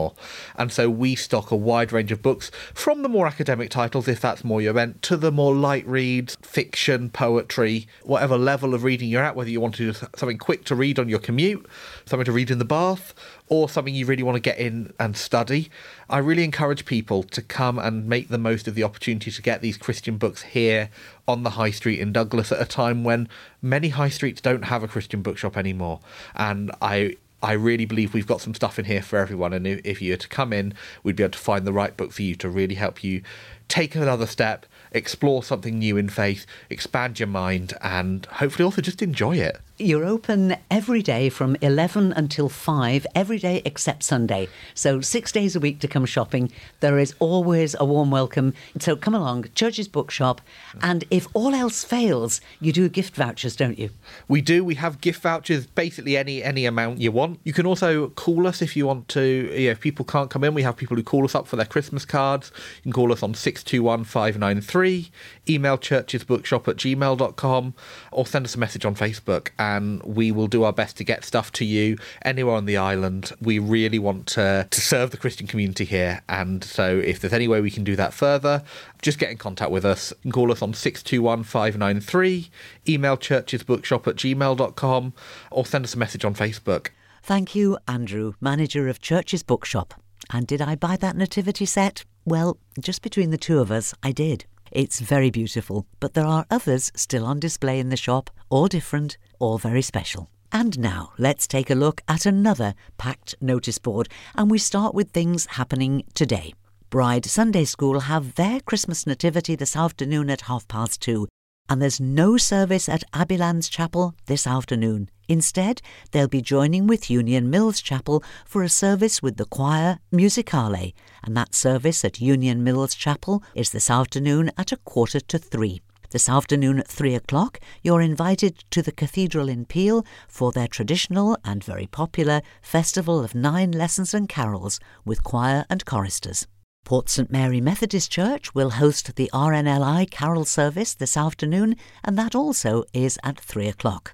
And 0.56 0.72
so 0.72 0.90
we 0.90 1.16
stock 1.16 1.52
a 1.52 1.56
wide 1.56 1.92
range 1.92 2.12
of 2.12 2.22
books 2.22 2.52
from 2.74 3.02
the 3.02 3.10
more 3.10 3.28
academic 3.28 3.70
titles, 3.70 4.08
if 4.08 4.22
that's 4.22 4.44
more 4.44 4.62
your 4.62 4.74
bent, 4.74 5.02
to 5.04 5.18
the 5.18 5.32
more 5.32 5.54
light 5.54 5.88
reads, 5.88 6.38
fiction, 6.42 7.10
poetry, 7.10 7.88
whatever 8.04 8.38
level 8.38 8.74
of 8.74 8.84
reading 8.84 9.10
you're 9.10 9.24
at, 9.24 9.36
whether 9.36 9.50
you 9.50 9.62
want 9.62 9.76
to 9.76 9.92
do 9.92 9.94
something 10.16 10.38
quick 10.38 10.66
to 10.66 10.76
read 10.76 11.00
on 11.00 11.10
your 11.10 11.20
commute, 11.20 11.66
something 12.06 12.26
to 12.26 12.32
read 12.32 12.52
in 12.52 12.60
the 12.60 12.66
bath, 12.66 13.14
or 13.50 13.70
something 13.70 13.96
you 13.96 14.06
really 14.06 14.24
want 14.24 14.36
to 14.36 14.42
get 14.42 14.58
in 14.58 14.94
and 15.00 15.16
study. 15.16 15.70
I 16.10 16.20
really 16.20 16.44
encourage 16.44 16.86
people 16.86 17.24
to 17.24 17.42
come 17.42 17.80
and 17.80 18.08
make 18.08 18.30
the 18.30 18.38
most 18.38 18.68
of 18.68 18.76
the 18.76 18.84
opportunity 18.84 19.32
to 19.32 19.42
get 19.42 19.62
these 19.62 19.78
Christian 19.78 20.18
books 20.18 20.42
here 20.42 20.90
on 21.28 21.44
the 21.44 21.52
high 21.52 21.72
street 21.72 22.00
in 22.00 22.14
Douglas 22.14 22.52
at 22.52 22.62
a 22.62 22.66
time 22.66 23.04
when 23.04 23.28
many 23.62 23.90
high 23.90 24.10
streets 24.10 24.42
don't 24.42 24.64
have 24.64 24.84
a 24.84 24.88
Christian 24.88 25.22
bookshop 25.22 25.58
anymore. 25.58 26.00
And 26.36 26.72
I 26.82 27.18
I 27.42 27.54
really 27.54 27.86
believe 27.86 28.14
we've 28.14 28.28
got 28.28 28.42
some 28.42 28.56
stuff 28.56 28.80
in 28.80 28.86
here 28.86 29.02
for 29.02 29.18
everyone. 29.18 29.54
And 29.54 29.68
if, 29.68 30.02
you 30.02 30.14
were 30.14 30.18
to 30.18 30.28
come 30.28 30.52
in, 30.52 30.74
we'd 31.04 31.16
be 31.16 31.24
able 31.24 31.34
to 31.34 31.40
find 31.40 31.68
the 31.68 31.74
right 31.74 31.96
book 31.96 32.12
for 32.12 32.24
you 32.24 32.36
to 32.36 32.50
really 32.50 32.76
help 32.76 33.04
you 33.04 33.22
take 33.68 33.96
another 33.96 34.26
step, 34.26 34.66
explore 34.92 35.44
something 35.44 35.80
new 35.80 35.98
in 35.98 36.10
faith, 36.10 36.46
expand 36.70 37.20
your 37.20 37.28
mind, 37.28 37.74
and 37.82 38.26
hopefully 38.26 38.66
also 38.66 38.82
just 38.82 39.02
enjoy 39.02 39.38
it. 39.38 39.60
You're 39.80 40.06
open 40.06 40.56
every 40.72 41.04
day 41.04 41.30
from 41.30 41.56
11 41.62 42.12
until 42.14 42.50
5, 42.50 43.06
every 43.14 43.38
day 43.38 43.62
except 43.64 44.02
Sunday. 44.02 44.48
So, 44.74 45.02
six 45.02 45.32
days 45.32 45.56
a 45.56 45.60
week 45.60 45.80
to 45.82 45.88
come 45.88 46.06
shopping. 46.06 46.52
There 46.80 46.98
is 46.98 47.14
always 47.20 47.76
a 47.80 47.86
warm 47.86 48.10
welcome. 48.10 48.56
So, 48.80 48.96
come 48.96 49.14
along, 49.14 49.46
Church's 49.54 49.88
Bookshop. 49.88 50.42
And 50.82 51.04
if 51.12 51.28
all 51.36 51.54
else 51.54 51.84
fails, 51.84 52.42
you 52.60 52.74
do 52.74 52.90
gift 52.90 53.16
vouchers, 53.16 53.56
don't 53.56 53.78
you? 53.78 53.92
We 54.28 54.42
do. 54.42 54.64
We 54.64 54.74
have 54.76 55.00
gift 55.00 55.22
vouchers, 55.22 55.68
basically 55.68 56.18
any 56.18 56.42
any 56.42 56.66
amount 56.66 56.98
you 56.98 57.12
want. 57.12 57.40
You 57.44 57.54
can 57.54 57.68
also 57.68 58.08
call 58.10 58.48
us 58.48 58.64
if 58.64 58.76
you 58.76 58.88
want 58.88 59.08
to. 59.10 59.22
You 59.22 59.68
know, 59.68 59.72
if 59.74 59.80
people 59.80 60.06
can't 60.06 60.32
come 60.32 60.44
in, 60.44 60.56
we 60.56 60.64
have 60.64 60.76
people 60.76 60.98
who 60.98 61.04
call 61.04 61.24
us 61.24 61.36
up 61.36 61.46
for 61.46 61.56
their 61.56 61.68
Christmas 61.68 62.04
cards. 62.04 62.52
You 62.78 62.84
can 62.84 62.94
call 62.94 63.14
us 63.14 63.22
on 63.22 63.36
621 63.58 64.04
593, 64.04 65.10
email 65.50 65.78
churchesbookshop 65.78 66.68
at 66.68 66.76
gmail.com, 66.78 67.74
or 68.12 68.26
send 68.26 68.46
us 68.46 68.56
a 68.56 68.60
message 68.60 68.86
on 68.86 68.96
Facebook 68.96 69.50
and 69.58 70.02
we 70.04 70.32
will 70.32 70.48
do 70.48 70.64
our 70.64 70.74
best 70.74 70.98
to 70.98 71.04
get 71.04 71.26
stuff 71.26 71.52
to 71.54 71.66
you 71.66 71.98
anywhere 72.22 72.56
on 72.56 72.66
the 72.66 72.78
island. 72.78 73.32
We 73.42 73.60
really 73.60 74.00
want 74.00 74.28
to, 74.28 74.68
to 74.70 74.82
serve 74.82 75.12
the 75.12 75.18
Christian 75.18 75.48
community 75.48 75.86
here, 75.86 76.22
and 76.30 76.64
so 76.64 76.98
if 76.98 77.20
there's 77.20 77.34
any 77.34 77.48
way 77.48 77.62
we 77.62 77.72
can 77.72 77.84
do 77.84 77.96
that 77.96 78.14
further, 78.14 78.64
just 79.02 79.20
get 79.20 79.32
in 79.32 79.38
contact 79.38 79.72
with 79.72 79.86
us. 79.86 80.14
Call 80.32 80.52
us 80.52 80.62
on 80.62 80.74
621 80.74 81.44
593, 81.44 82.50
email 82.88 83.18
churchesbookshop 83.18 84.08
at 84.08 84.16
gmail.com, 84.16 85.14
or 85.52 85.66
send 85.66 85.86
us 85.86 85.96
a 85.96 85.98
message 85.98 86.24
on 86.24 86.36
Facebook. 86.36 86.90
Thank 87.24 87.56
you, 87.56 87.78
Andrew, 87.88 88.34
manager 88.40 88.88
of 88.88 89.02
Church's 89.02 89.44
Bookshop. 89.44 89.94
And 90.32 90.46
did 90.46 90.62
I 90.62 90.76
buy 90.76 90.98
that 90.98 91.16
nativity 91.16 91.66
set? 91.66 92.04
Well, 92.28 92.58
just 92.82 93.04
between 93.04 93.32
the 93.32 93.38
two 93.38 93.60
of 93.60 93.72
us, 93.72 93.94
I 94.04 94.12
did. 94.12 94.44
It's 94.70 95.00
very 95.00 95.30
beautiful, 95.30 95.86
but 96.02 96.14
there 96.14 96.26
are 96.26 96.46
others 96.52 96.92
still 96.94 97.26
on 97.26 97.40
display 97.40 97.80
in 97.80 97.88
the 97.88 97.96
shop, 97.96 98.30
all 98.50 98.68
different, 98.68 99.18
all 99.40 99.58
very 99.58 99.82
special. 99.82 100.30
And 100.52 100.78
now 100.78 101.14
let's 101.18 101.48
take 101.48 101.70
a 101.70 101.76
look 101.76 102.02
at 102.06 102.26
another 102.26 102.74
packed 102.98 103.36
notice 103.40 103.78
board, 103.78 104.10
and 104.36 104.52
we 104.52 104.58
start 104.58 104.94
with 104.94 105.12
things 105.12 105.46
happening 105.52 106.04
today. 106.16 106.54
Bride 106.90 107.26
Sunday 107.26 107.64
School 107.64 108.02
have 108.02 108.36
their 108.36 108.60
Christmas 108.60 109.08
Nativity 109.08 109.56
this 109.56 109.78
afternoon 109.78 110.30
at 110.30 110.42
half 110.42 110.68
past 110.68 111.02
two, 111.02 111.30
and 111.70 111.82
there's 111.82 112.00
no 112.00 112.38
service 112.38 112.88
at 112.88 113.04
Abbeylands 113.14 113.70
Chapel 113.70 114.16
this 114.26 114.48
afternoon. 114.48 115.10
Instead, 115.28 115.82
they'll 116.12 116.28
be 116.28 116.42
joining 116.42 116.88
with 116.88 117.10
Union 117.10 117.50
Mills 117.50 117.82
Chapel 117.82 118.24
for 118.46 118.64
a 118.64 118.70
service 118.70 119.22
with 119.22 119.38
the 119.38 119.46
choir 119.46 120.00
Musicale, 120.12 120.94
and 121.24 121.36
that 121.36 121.54
service 121.54 122.06
at 122.06 122.22
Union 122.22 122.64
Mills 122.64 122.96
Chapel 122.96 123.44
is 123.54 123.72
this 123.72 123.90
afternoon 123.90 124.52
at 124.58 124.72
a 124.72 124.78
quarter 124.78 125.20
to 125.20 125.38
three. 125.38 125.82
This 126.12 126.30
afternoon 126.30 126.80
at 126.80 126.88
three 126.88 127.16
o'clock, 127.16 127.60
you're 127.84 128.00
invited 128.00 128.64
to 128.72 128.82
the 128.82 128.94
Cathedral 128.94 129.50
in 129.50 129.66
Peel 129.66 130.06
for 130.30 130.54
their 130.54 130.70
traditional 130.70 131.38
and 131.44 131.62
very 131.62 131.88
popular 131.88 132.42
Festival 132.62 133.22
of 133.22 133.36
Nine 133.36 133.72
Lessons 133.72 134.14
and 134.14 134.30
Carols 134.30 134.80
with 135.04 135.24
choir 135.24 135.66
and 135.70 135.84
choristers. 135.84 136.48
Port 136.88 137.10
St 137.10 137.30
Mary 137.30 137.60
Methodist 137.60 138.10
Church 138.10 138.56
will 138.56 138.70
host 138.70 139.18
the 139.18 139.30
RNLI 139.34 140.10
Carol 140.10 140.46
service 140.46 140.94
this 140.94 141.18
afternoon, 141.18 141.76
and 142.02 142.18
that 142.18 142.34
also 142.34 142.86
is 142.94 143.20
at 143.26 143.38
three 143.38 143.68
o'clock. 143.68 144.14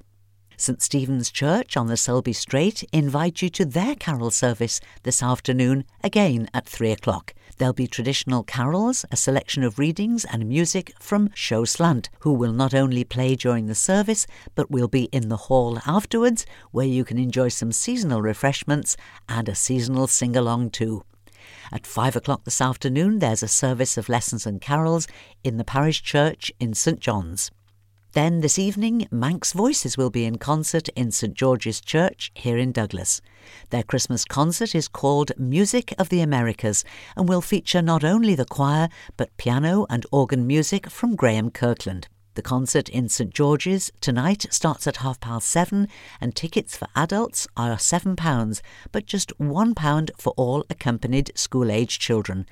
St 0.58 0.82
Stephen's 0.82 1.30
Church 1.30 1.78
on 1.78 1.86
the 1.86 1.94
Sulby 1.94 2.34
Straight 2.34 2.84
invite 2.92 3.44
you 3.44 3.50
to 3.50 3.64
their 3.64 3.94
carol 3.94 4.32
service 4.32 4.82
this 5.04 5.22
afternoon, 5.22 5.86
again 6.04 6.50
at 6.52 6.66
three 6.68 6.90
o'clock. 6.90 7.36
There'll 7.60 7.76
be 7.76 7.86
traditional 7.86 8.42
carols, 8.42 9.06
a 9.12 9.18
selection 9.18 9.64
of 9.64 9.78
readings 9.78 10.26
and 10.26 10.50
music 10.50 10.94
from 11.00 11.30
Show 11.36 11.66
Slant, 11.66 12.10
who 12.22 12.34
will 12.34 12.54
not 12.54 12.74
only 12.74 13.04
play 13.04 13.36
during 13.36 13.68
the 13.68 13.76
service, 13.76 14.26
but 14.56 14.72
will 14.72 14.88
be 14.88 15.04
in 15.12 15.30
the 15.30 15.46
hall 15.46 15.78
afterwards, 15.86 16.44
where 16.72 16.88
you 16.88 17.06
can 17.06 17.20
enjoy 17.20 17.50
some 17.50 17.72
seasonal 17.72 18.24
refreshments 18.24 18.98
and 19.30 19.48
a 19.48 19.54
seasonal 19.54 20.08
sing 20.08 20.36
along 20.36 20.72
too. 20.72 21.04
At 21.72 21.88
five 21.88 22.16
o'clock 22.16 22.44
this 22.44 22.62
afternoon, 22.62 23.20
there's 23.20 23.44
a 23.44 23.48
service 23.48 23.98
of 23.98 24.10
lessons 24.10 24.46
and 24.46 24.60
carols 24.60 25.08
in 25.44 25.58
the 25.58 25.64
parish 25.64 26.04
church 26.04 26.52
in 26.60 26.74
St 26.74 27.00
John's. 27.00 27.52
Then 28.14 28.42
this 28.42 28.60
evening, 28.60 29.08
Manx 29.10 29.54
Voices 29.54 29.98
will 29.98 30.12
be 30.12 30.26
in 30.26 30.38
concert 30.38 30.88
in 30.90 31.12
St 31.12 31.34
George's 31.34 31.82
Church 31.82 32.32
here 32.36 32.60
in 32.60 32.72
Douglas. 32.72 33.22
Their 33.72 33.82
Christmas 33.82 34.24
concert 34.24 34.76
is 34.76 34.88
called 34.88 35.32
Music 35.40 35.96
of 35.98 36.10
the 36.10 36.22
Americas 36.22 36.86
and 37.18 37.28
will 37.28 37.42
feature 37.42 37.82
not 37.82 38.04
only 38.04 38.36
the 38.36 38.46
choir 38.46 38.90
but 39.18 39.36
piano 39.38 39.88
and 39.90 40.06
organ 40.12 40.46
music 40.46 40.92
from 40.92 41.16
Graham 41.16 41.50
Kirkland. 41.50 42.08
The 42.36 42.42
concert 42.42 42.90
in 42.90 43.10
St 43.10 43.34
George's 43.34 43.92
tonight 44.02 44.48
starts 44.50 44.88
at 44.88 44.98
half 44.98 45.20
past 45.20 45.48
seven, 45.48 45.88
and 46.20 46.36
tickets 46.36 46.76
for 46.76 46.88
adults 46.96 47.48
are 47.56 47.76
£7, 47.76 48.62
but 48.92 49.06
just 49.06 49.38
£1 49.38 50.10
for 50.18 50.34
all 50.36 50.66
accompanied 50.70 51.32
school 51.38 51.70
age 51.72 52.00
children. 52.00 52.48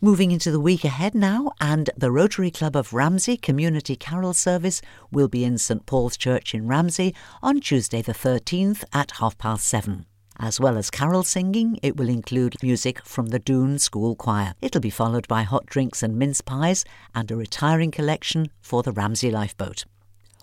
Moving 0.00 0.30
into 0.30 0.50
the 0.50 0.60
week 0.60 0.84
ahead 0.84 1.14
now, 1.14 1.52
and 1.60 1.90
the 1.96 2.10
Rotary 2.10 2.50
Club 2.50 2.76
of 2.76 2.94
Ramsey 2.94 3.36
Community 3.36 3.96
Carol 3.96 4.32
Service 4.32 4.80
will 5.10 5.28
be 5.28 5.44
in 5.44 5.58
St 5.58 5.84
Paul's 5.84 6.16
Church 6.16 6.54
in 6.54 6.66
Ramsey 6.66 7.14
on 7.42 7.60
Tuesday 7.60 8.02
the 8.02 8.12
13th 8.12 8.84
at 8.92 9.12
half 9.12 9.36
past 9.36 9.66
seven. 9.66 10.06
As 10.38 10.60
well 10.60 10.76
as 10.76 10.90
carol 10.90 11.22
singing, 11.22 11.78
it 11.82 11.96
will 11.96 12.10
include 12.10 12.62
music 12.62 13.02
from 13.04 13.28
the 13.28 13.40
Dhoon 13.40 13.80
School 13.80 14.14
Choir. 14.14 14.54
It'll 14.60 14.82
be 14.82 14.90
followed 14.90 15.26
by 15.28 15.44
hot 15.44 15.64
drinks 15.66 16.02
and 16.02 16.18
mince 16.18 16.42
pies 16.42 16.84
and 17.14 17.30
a 17.30 17.36
retiring 17.36 17.90
collection 17.90 18.48
for 18.60 18.82
the 18.82 18.92
Ramsey 18.92 19.30
Lifeboat. 19.30 19.84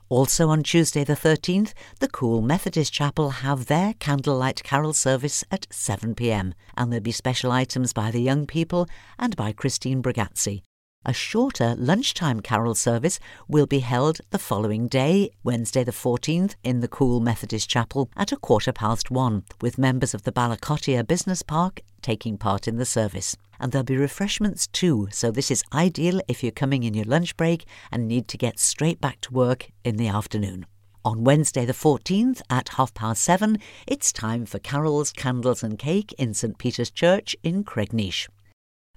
Also 0.09 0.49
on 0.49 0.63
Tuesday 0.63 1.03
the 1.03 1.15
13th, 1.15 1.73
the 1.99 2.07
Cool 2.07 2.41
Methodist 2.41 2.91
Chapel 2.91 3.29
have 3.29 3.67
their 3.67 3.93
candlelight 3.95 4.63
carol 4.63 4.93
service 4.93 5.43
at 5.51 5.67
7pm, 5.69 6.53
and 6.75 6.91
there'll 6.91 7.01
be 7.01 7.11
special 7.11 7.51
items 7.51 7.93
by 7.93 8.11
the 8.11 8.21
young 8.21 8.45
people 8.45 8.87
and 9.17 9.35
by 9.35 9.51
Christine 9.51 10.01
Bragazzi. 10.01 10.63
A 11.05 11.11
shorter 11.11 11.75
lunchtime 11.77 12.39
carol 12.39 12.75
service 12.75 13.19
will 13.49 13.65
be 13.65 13.79
held 13.79 14.21
the 14.29 14.39
following 14.39 14.87
day, 14.87 15.31
Wednesday 15.43 15.83
the 15.83 15.91
14th, 15.91 16.55
in 16.63 16.79
the 16.79 16.87
Cool 16.87 17.19
Methodist 17.19 17.69
Chapel 17.69 18.09
at 18.15 18.31
a 18.31 18.37
quarter 18.37 18.71
past 18.71 19.11
one, 19.11 19.43
with 19.59 19.77
members 19.77 20.13
of 20.13 20.23
the 20.23 20.31
Balakotia 20.31 21.05
Business 21.05 21.41
Park 21.41 21.81
taking 22.01 22.37
part 22.37 22.69
in 22.69 22.77
the 22.77 22.85
service. 22.85 23.35
And 23.59 23.73
there'll 23.73 23.83
be 23.83 23.97
refreshments 23.97 24.67
too, 24.67 25.09
so 25.11 25.29
this 25.29 25.51
is 25.51 25.65
ideal 25.73 26.21
if 26.29 26.41
you're 26.41 26.53
coming 26.53 26.83
in 26.83 26.93
your 26.93 27.03
lunch 27.03 27.35
break 27.35 27.65
and 27.91 28.07
need 28.07 28.29
to 28.29 28.37
get 28.37 28.57
straight 28.57 29.01
back 29.01 29.19
to 29.21 29.33
work 29.33 29.71
in 29.83 29.97
the 29.97 30.07
afternoon. 30.07 30.65
On 31.03 31.25
Wednesday 31.25 31.65
the 31.65 31.73
14th 31.73 32.41
at 32.49 32.69
half 32.69 32.93
past 32.93 33.21
seven, 33.21 33.57
it's 33.85 34.13
time 34.13 34.45
for 34.45 34.59
carols, 34.59 35.11
candles 35.11 35.63
and 35.63 35.77
cake 35.77 36.13
in 36.17 36.33
St 36.33 36.57
Peter's 36.57 36.91
Church 36.91 37.35
in 37.43 37.65
Cregneash. 37.65 38.29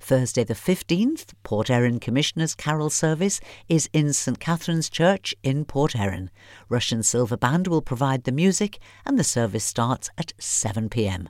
Thursday 0.06 0.44
the 0.44 0.54
15th, 0.54 1.34
Port 1.42 1.68
Erin 1.68 1.98
Commissioners 1.98 2.54
Carol 2.54 2.90
Service 2.90 3.40
is 3.68 3.88
in 3.92 4.12
St 4.12 4.38
Catherine's 4.38 4.88
Church 4.88 5.34
in 5.42 5.64
Port 5.64 5.96
Erin. 5.96 6.30
Rushen 6.70 7.04
Silver 7.04 7.36
Band 7.36 7.66
will 7.66 7.82
provide 7.82 8.22
the 8.22 8.30
music 8.30 8.78
and 9.04 9.18
the 9.18 9.24
service 9.24 9.64
starts 9.64 10.08
at 10.16 10.32
7pm. 10.38 11.26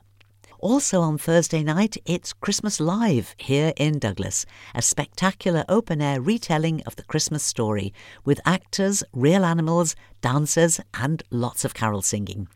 Also 0.59 1.01
on 1.01 1.17
Thursday 1.17 1.63
night, 1.63 1.97
it's 2.05 2.33
Christmas 2.33 2.79
Live 2.79 3.33
here 3.37 3.73
in 3.77 3.97
Douglas, 3.97 4.45
a 4.75 4.83
spectacular 4.83 5.65
open 5.67 5.99
air 5.99 6.21
retelling 6.21 6.83
of 6.85 6.95
the 6.97 7.03
Christmas 7.03 7.41
story 7.41 7.93
with 8.25 8.39
actors, 8.45 9.03
real 9.11 9.43
animals, 9.43 9.95
dancers, 10.21 10.79
and 10.93 11.23
lots 11.31 11.65
of 11.65 11.73
carol 11.73 12.03
singing. 12.03 12.47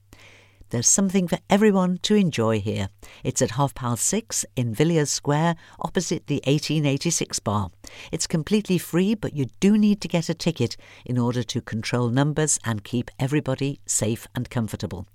There's 0.71 0.89
something 0.89 1.27
for 1.27 1.37
everyone 1.49 1.97
to 2.03 2.15
enjoy 2.15 2.61
here. 2.61 2.87
It's 3.25 3.41
at 3.41 3.51
half 3.51 3.75
past 3.75 4.05
six 4.05 4.45
in 4.55 4.73
Villiers 4.73 5.11
Square, 5.11 5.57
opposite 5.81 6.27
the 6.27 6.41
1886 6.45 7.39
bar. 7.39 7.71
It's 8.09 8.25
completely 8.25 8.77
free, 8.77 9.13
but 9.13 9.35
you 9.35 9.47
do 9.59 9.77
need 9.77 9.99
to 9.99 10.07
get 10.07 10.29
a 10.29 10.33
ticket 10.33 10.77
in 11.05 11.17
order 11.17 11.43
to 11.43 11.59
control 11.59 12.07
numbers 12.07 12.57
and 12.63 12.85
keep 12.85 13.11
everybody 13.19 13.81
safe 13.85 14.27
and 14.33 14.49
comfortable. 14.49 15.05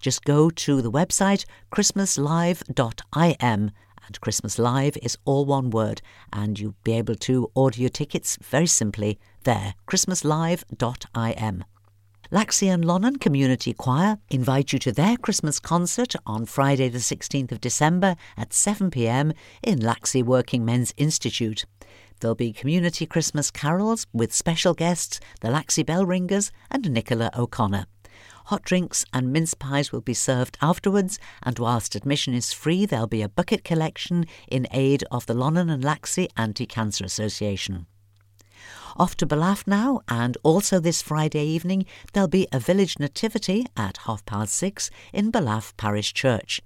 Just 0.00 0.22
go 0.24 0.50
to 0.50 0.82
the 0.82 0.92
website 0.92 1.46
christmaslive.im 1.72 3.70
and 4.06 4.20
Christmas 4.20 4.58
Live 4.58 4.98
is 5.02 5.18
all 5.24 5.46
one 5.46 5.70
word, 5.70 6.00
and 6.32 6.60
you'll 6.60 6.76
be 6.84 6.92
able 6.92 7.16
to 7.16 7.50
order 7.54 7.80
your 7.80 7.90
tickets 7.90 8.38
very 8.40 8.66
simply 8.66 9.18
there, 9.44 9.74
christmaslive.im. 9.88 11.64
Laxey 12.32 12.66
and 12.66 12.84
Lonan 12.84 13.20
Community 13.20 13.72
Choir 13.72 14.18
invite 14.30 14.72
you 14.72 14.80
to 14.80 14.90
their 14.90 15.16
Christmas 15.16 15.60
concert 15.60 16.16
on 16.26 16.44
Friday, 16.44 16.88
the 16.88 16.98
16th 16.98 17.52
of 17.52 17.60
December 17.60 18.16
at 18.36 18.52
7 18.52 18.90
pm 18.90 19.32
in 19.62 19.78
Laxey 19.78 20.24
Working 20.24 20.64
Men's 20.64 20.92
Institute. 20.96 21.66
There'll 22.18 22.34
be 22.34 22.52
community 22.52 23.06
Christmas 23.06 23.52
carols 23.52 24.08
with 24.12 24.34
special 24.34 24.74
guests, 24.74 25.20
the 25.40 25.48
Laxey 25.48 25.86
Bell 25.86 26.04
Ringers 26.04 26.50
and 26.68 26.90
Nicola 26.90 27.30
O'Connor. 27.38 27.86
Hot 28.46 28.62
drinks 28.62 29.04
and 29.12 29.32
mince 29.32 29.54
pies 29.54 29.92
will 29.92 30.00
be 30.00 30.14
served 30.14 30.58
afterwards, 30.60 31.20
and 31.44 31.56
whilst 31.60 31.94
admission 31.94 32.34
is 32.34 32.52
free, 32.52 32.86
there'll 32.86 33.06
be 33.06 33.22
a 33.22 33.28
bucket 33.28 33.62
collection 33.62 34.24
in 34.48 34.66
aid 34.72 35.04
of 35.12 35.26
the 35.26 35.34
Lonan 35.34 35.72
and 35.72 35.84
Laxey 35.84 36.26
Anti 36.36 36.66
Cancer 36.66 37.04
Association. 37.04 37.86
Off 38.96 39.16
to 39.16 39.26
Ballaugh 39.26 39.66
now, 39.66 40.00
and 40.08 40.36
also 40.42 40.80
this 40.80 41.02
Friday 41.02 41.44
evening, 41.44 41.86
there'll 42.12 42.28
be 42.28 42.48
a 42.52 42.58
village 42.58 42.98
nativity 42.98 43.66
at 43.76 43.98
half 43.98 44.24
past 44.24 44.54
six 44.54 44.90
in 45.12 45.30
Ballaugh 45.30 45.76
Parish 45.76 46.14
Church. 46.14 46.60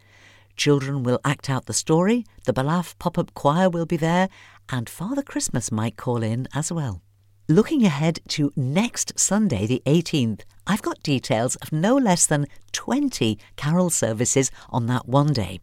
Children 0.56 1.02
will 1.02 1.20
act 1.24 1.48
out 1.48 1.66
the 1.66 1.72
story, 1.72 2.24
the 2.44 2.52
Ballaugh 2.52 2.94
pop 2.98 3.18
up 3.18 3.34
choir 3.34 3.68
will 3.68 3.86
be 3.86 3.96
there, 3.96 4.28
and 4.68 4.88
Father 4.88 5.22
Christmas 5.22 5.72
might 5.72 5.96
call 5.96 6.22
in 6.22 6.48
as 6.54 6.70
well. 6.70 7.02
Looking 7.48 7.84
ahead 7.84 8.20
to 8.28 8.52
next 8.54 9.18
Sunday, 9.18 9.66
the 9.66 9.82
18th, 9.86 10.42
I've 10.66 10.82
got 10.82 11.02
details 11.02 11.56
of 11.56 11.72
no 11.72 11.96
less 11.96 12.26
than 12.26 12.46
20 12.72 13.38
carol 13.56 13.90
services 13.90 14.50
on 14.68 14.86
that 14.86 15.08
one 15.08 15.32
day 15.32 15.60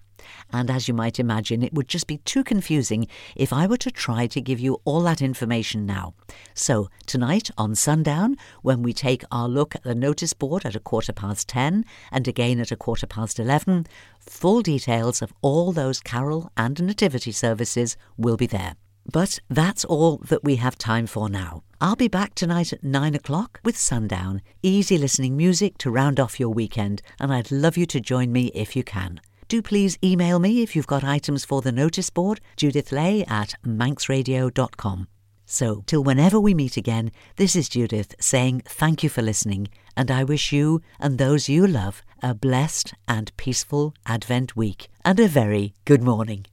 and 0.52 0.70
as 0.70 0.88
you 0.88 0.94
might 0.94 1.20
imagine, 1.20 1.64
it 1.64 1.74
would 1.74 1.88
just 1.88 2.08
be 2.08 2.18
too 2.20 2.44
confusing 2.44 3.08
if 3.36 3.52
I 3.52 3.68
were 3.68 3.78
to 3.78 3.92
try 3.92 4.28
to 4.28 4.42
give 4.42 4.60
you 4.60 4.82
all 4.86 5.02
that 5.02 5.22
information 5.22 5.86
now. 5.86 6.14
So, 6.54 6.90
tonight 7.06 7.50
on 7.58 7.76
Sundown, 7.76 8.38
when 8.62 8.84
we 8.84 8.94
take 8.94 9.24
our 9.32 9.48
look 9.48 9.76
at 9.76 9.84
the 9.84 9.96
notice 9.96 10.34
board 10.34 10.66
at 10.66 10.76
a 10.76 10.80
quarter 10.80 11.14
past 11.14 11.48
10 11.50 11.86
and 12.12 12.28
again 12.28 12.60
at 12.60 12.72
a 12.72 12.76
quarter 12.76 13.08
past 13.08 13.40
11, 13.40 13.88
full 14.20 14.62
details 14.62 15.22
of 15.22 15.34
all 15.42 15.72
those 15.72 16.00
carol 16.00 16.52
and 16.58 16.82
nativity 16.82 17.32
services 17.32 17.98
will 18.18 18.38
be 18.38 18.48
there. 18.48 18.76
But 19.10 19.40
that's 19.50 19.86
all 19.86 20.18
that 20.28 20.44
we 20.44 20.58
have 20.58 20.78
time 20.78 21.08
for 21.08 21.30
now. 21.30 21.64
I'll 21.80 21.96
be 21.96 22.10
back 22.10 22.36
tonight 22.36 22.74
at 22.74 22.84
9 22.84 23.16
o'clock 23.16 23.60
with 23.64 23.78
Sundown, 23.78 24.42
easy 24.62 24.98
listening 24.98 25.38
music 25.38 25.78
to 25.80 25.92
round 25.92 26.20
off 26.20 26.40
your 26.40 26.50
weekend, 26.50 27.02
and 27.20 27.32
I'd 27.32 27.52
love 27.52 27.78
you 27.78 27.86
to 27.86 28.02
join 28.02 28.32
me 28.32 28.48
if 28.54 28.76
you 28.76 28.84
can 28.84 29.22
do 29.48 29.62
please 29.62 29.98
email 30.04 30.40
me 30.40 30.62
if 30.62 30.76
you've 30.76 30.88
got 30.88 31.04
items 31.04 31.46
for 31.46 31.62
the 31.62 31.72
notice 31.72 32.10
board, 32.10 32.40
Judith 32.56 32.92
Lay 32.92 33.26
at 33.26 33.56
manxradio.com. 33.66 35.08
So, 35.46 35.84
till 35.86 36.04
whenever 36.04 36.40
we 36.40 36.54
meet 36.54 36.76
again, 36.76 37.12
this 37.38 37.56
is 37.56 37.70
Judith 37.70 38.14
saying 38.20 38.64
thank 38.66 39.02
you 39.02 39.10
for 39.10 39.22
listening, 39.22 39.70
and 39.96 40.12
I 40.12 40.26
wish 40.26 40.52
you 40.52 40.82
and 41.00 41.18
those 41.18 41.48
you 41.48 41.66
love 41.66 42.04
a 42.22 42.34
blessed 42.34 42.94
and 43.08 43.36
peaceful 43.38 43.94
Advent 44.06 44.58
week 44.58 44.90
and 45.06 45.20
a 45.20 45.28
very 45.28 45.74
good 45.86 46.04
morning. 46.04 46.46